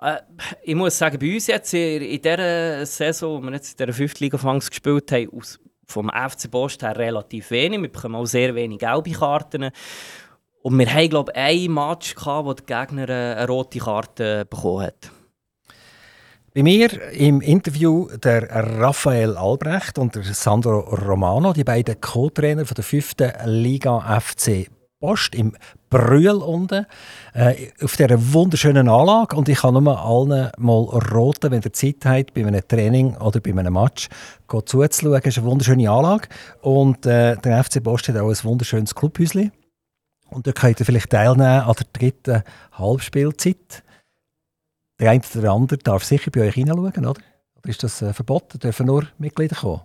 [0.00, 0.16] Äh,
[0.62, 3.96] ich muss sagen, bei uns jetzt in, in dieser Saison, wo wir jetzt in dieser
[3.96, 4.20] 5.
[4.20, 7.80] Liga gespielt haben, aus, vom FC Post her relativ wenig.
[7.82, 9.70] Wir bekommen auch sehr wenig gelbe Karten.
[10.62, 14.86] Und wir haben, glaube ich, ein Match, gehabt, wo der Gegner eine rote Karte bekommen
[14.86, 15.10] hat.
[16.54, 22.84] Bei mir im Interview der Raphael Albrecht und der Sandro Romano, die beiden Co-Trainer der
[22.84, 23.14] 5.
[23.44, 24.68] Liga FC
[25.00, 25.56] Post im
[25.88, 26.86] Brühl unten,
[27.32, 29.34] äh, auf dieser wunderschönen Anlage.
[29.34, 33.40] Und ich kann nur allen mal roten, wenn ihr Zeit habt, bei einem Training oder
[33.40, 34.08] bei einem Match
[34.46, 35.20] zuzuschauen.
[35.24, 36.28] Es ist eine wunderschöne Anlage.
[36.60, 39.52] Und äh, der FC Post hat auch ein wunderschönes Clubhäuschen.
[40.28, 42.42] Und da könnt ihr vielleicht teilnehmen an der dritten
[42.72, 43.82] Halbspielzeit.
[45.00, 47.22] Der eine oder der andere darf sicher bei euch hineinschauen, oder?
[47.58, 48.58] Oder ist das äh, verboten?
[48.58, 49.80] Dürfen nur Mitglieder kommen?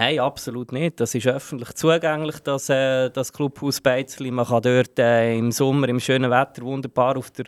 [0.00, 0.98] Nein, absolut nicht.
[0.98, 4.30] Das ist öffentlich zugänglich, das, äh, das Clubhaus Beizli.
[4.30, 7.44] Man kann dort äh, im Sommer, im schönen Wetter, wunderbar auf, der,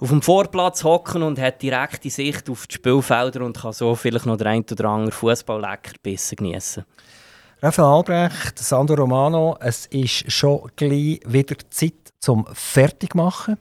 [0.00, 4.26] auf dem Vorplatz hocken und hat direkte Sicht auf die Spielfelder und kann so vielleicht
[4.26, 6.84] noch der ein oder andere Fußball-Leckerbissen genießen.
[7.62, 13.56] Raphael Albrecht, Sandro Romano, es ist schon gleich wieder Zeit zum Fertigmachen.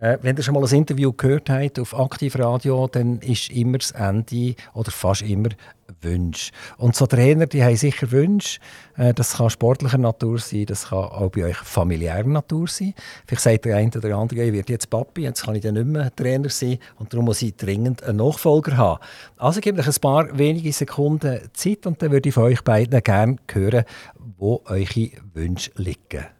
[0.00, 3.90] Äh, wenn ihr schon mal ein Interview gehört habt auf Aktivradio, dann ist immer das
[3.90, 5.48] Ende oder fast immer
[6.00, 6.52] Wünsche.
[6.76, 8.60] Und so Trainer, die haben sicher Wünsche.
[8.96, 12.94] Äh, das kann sportlicher Natur sein, das kann auch bei euch familiärer Natur sein.
[13.26, 15.86] Vielleicht sagt der eine oder andere, ich werde jetzt Papi, jetzt kann ich dann nicht
[15.88, 19.00] mehr Trainer sein und darum muss ich dringend einen Nachfolger haben.
[19.36, 23.02] Also gebt euch ein paar wenige Sekunden Zeit und dann würde ich von euch beiden
[23.02, 23.84] gerne hören,
[24.36, 26.37] wo eure Wünsche liegen.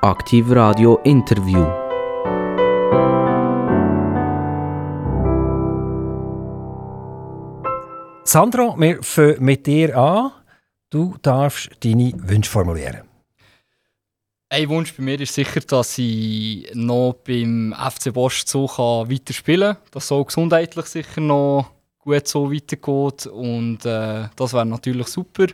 [0.00, 1.66] Aktiv Radio Interview.
[8.22, 10.30] Sandro, wir fangen mit dir an.
[10.88, 13.08] Du darfst deine Wünsche formulieren.
[14.50, 19.82] Ein Wunsch bei mir ist sicher, dass ich noch beim FC Bosch so weiterspielen kann.
[19.90, 23.26] Dass es auch gesundheitlich sicher noch gut so weitergeht.
[23.26, 25.46] Und äh, das wäre natürlich super.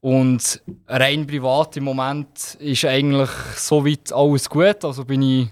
[0.00, 4.84] Und rein privat im Moment ist eigentlich soweit alles gut.
[4.84, 5.48] Also bin ich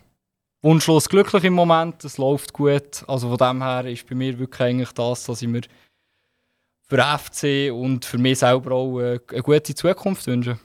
[0.62, 2.04] wunschlos glücklich im Moment.
[2.04, 3.04] Es läuft gut.
[3.08, 5.62] Also von dem her ist bei mir wirklich eigentlich das, dass ich mir
[6.88, 10.58] für FC und für mich selber auch eine, eine gute Zukunft wünsche.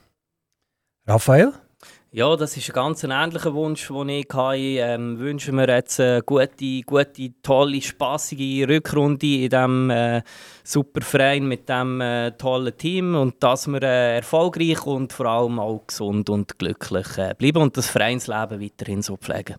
[1.07, 1.53] Raphael?
[2.13, 4.57] Ja, das ist ein ganz ähnlicher Wunsch, den ich hatte.
[4.57, 10.21] Ähm, wünschen wir jetzt eine gute, gute, tolle, spaßige Rückrunde in diesem äh,
[10.61, 15.57] super Verein mit diesem äh, tollen Team und dass wir äh, erfolgreich und vor allem
[15.57, 19.55] auch gesund und glücklich äh, bleiben und das Vereinsleben weiterhin so pflegen.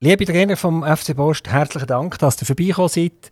[0.00, 3.30] Liebe Trainer vom FC Post, herzlichen Dank, dass ihr vorbeigekommen seid.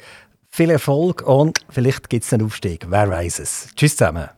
[0.48, 2.86] Viel Erfolg und vielleicht gibt es einen Aufstieg.
[2.88, 3.70] Wer weiß es.
[3.74, 4.28] Tschüss zusammen.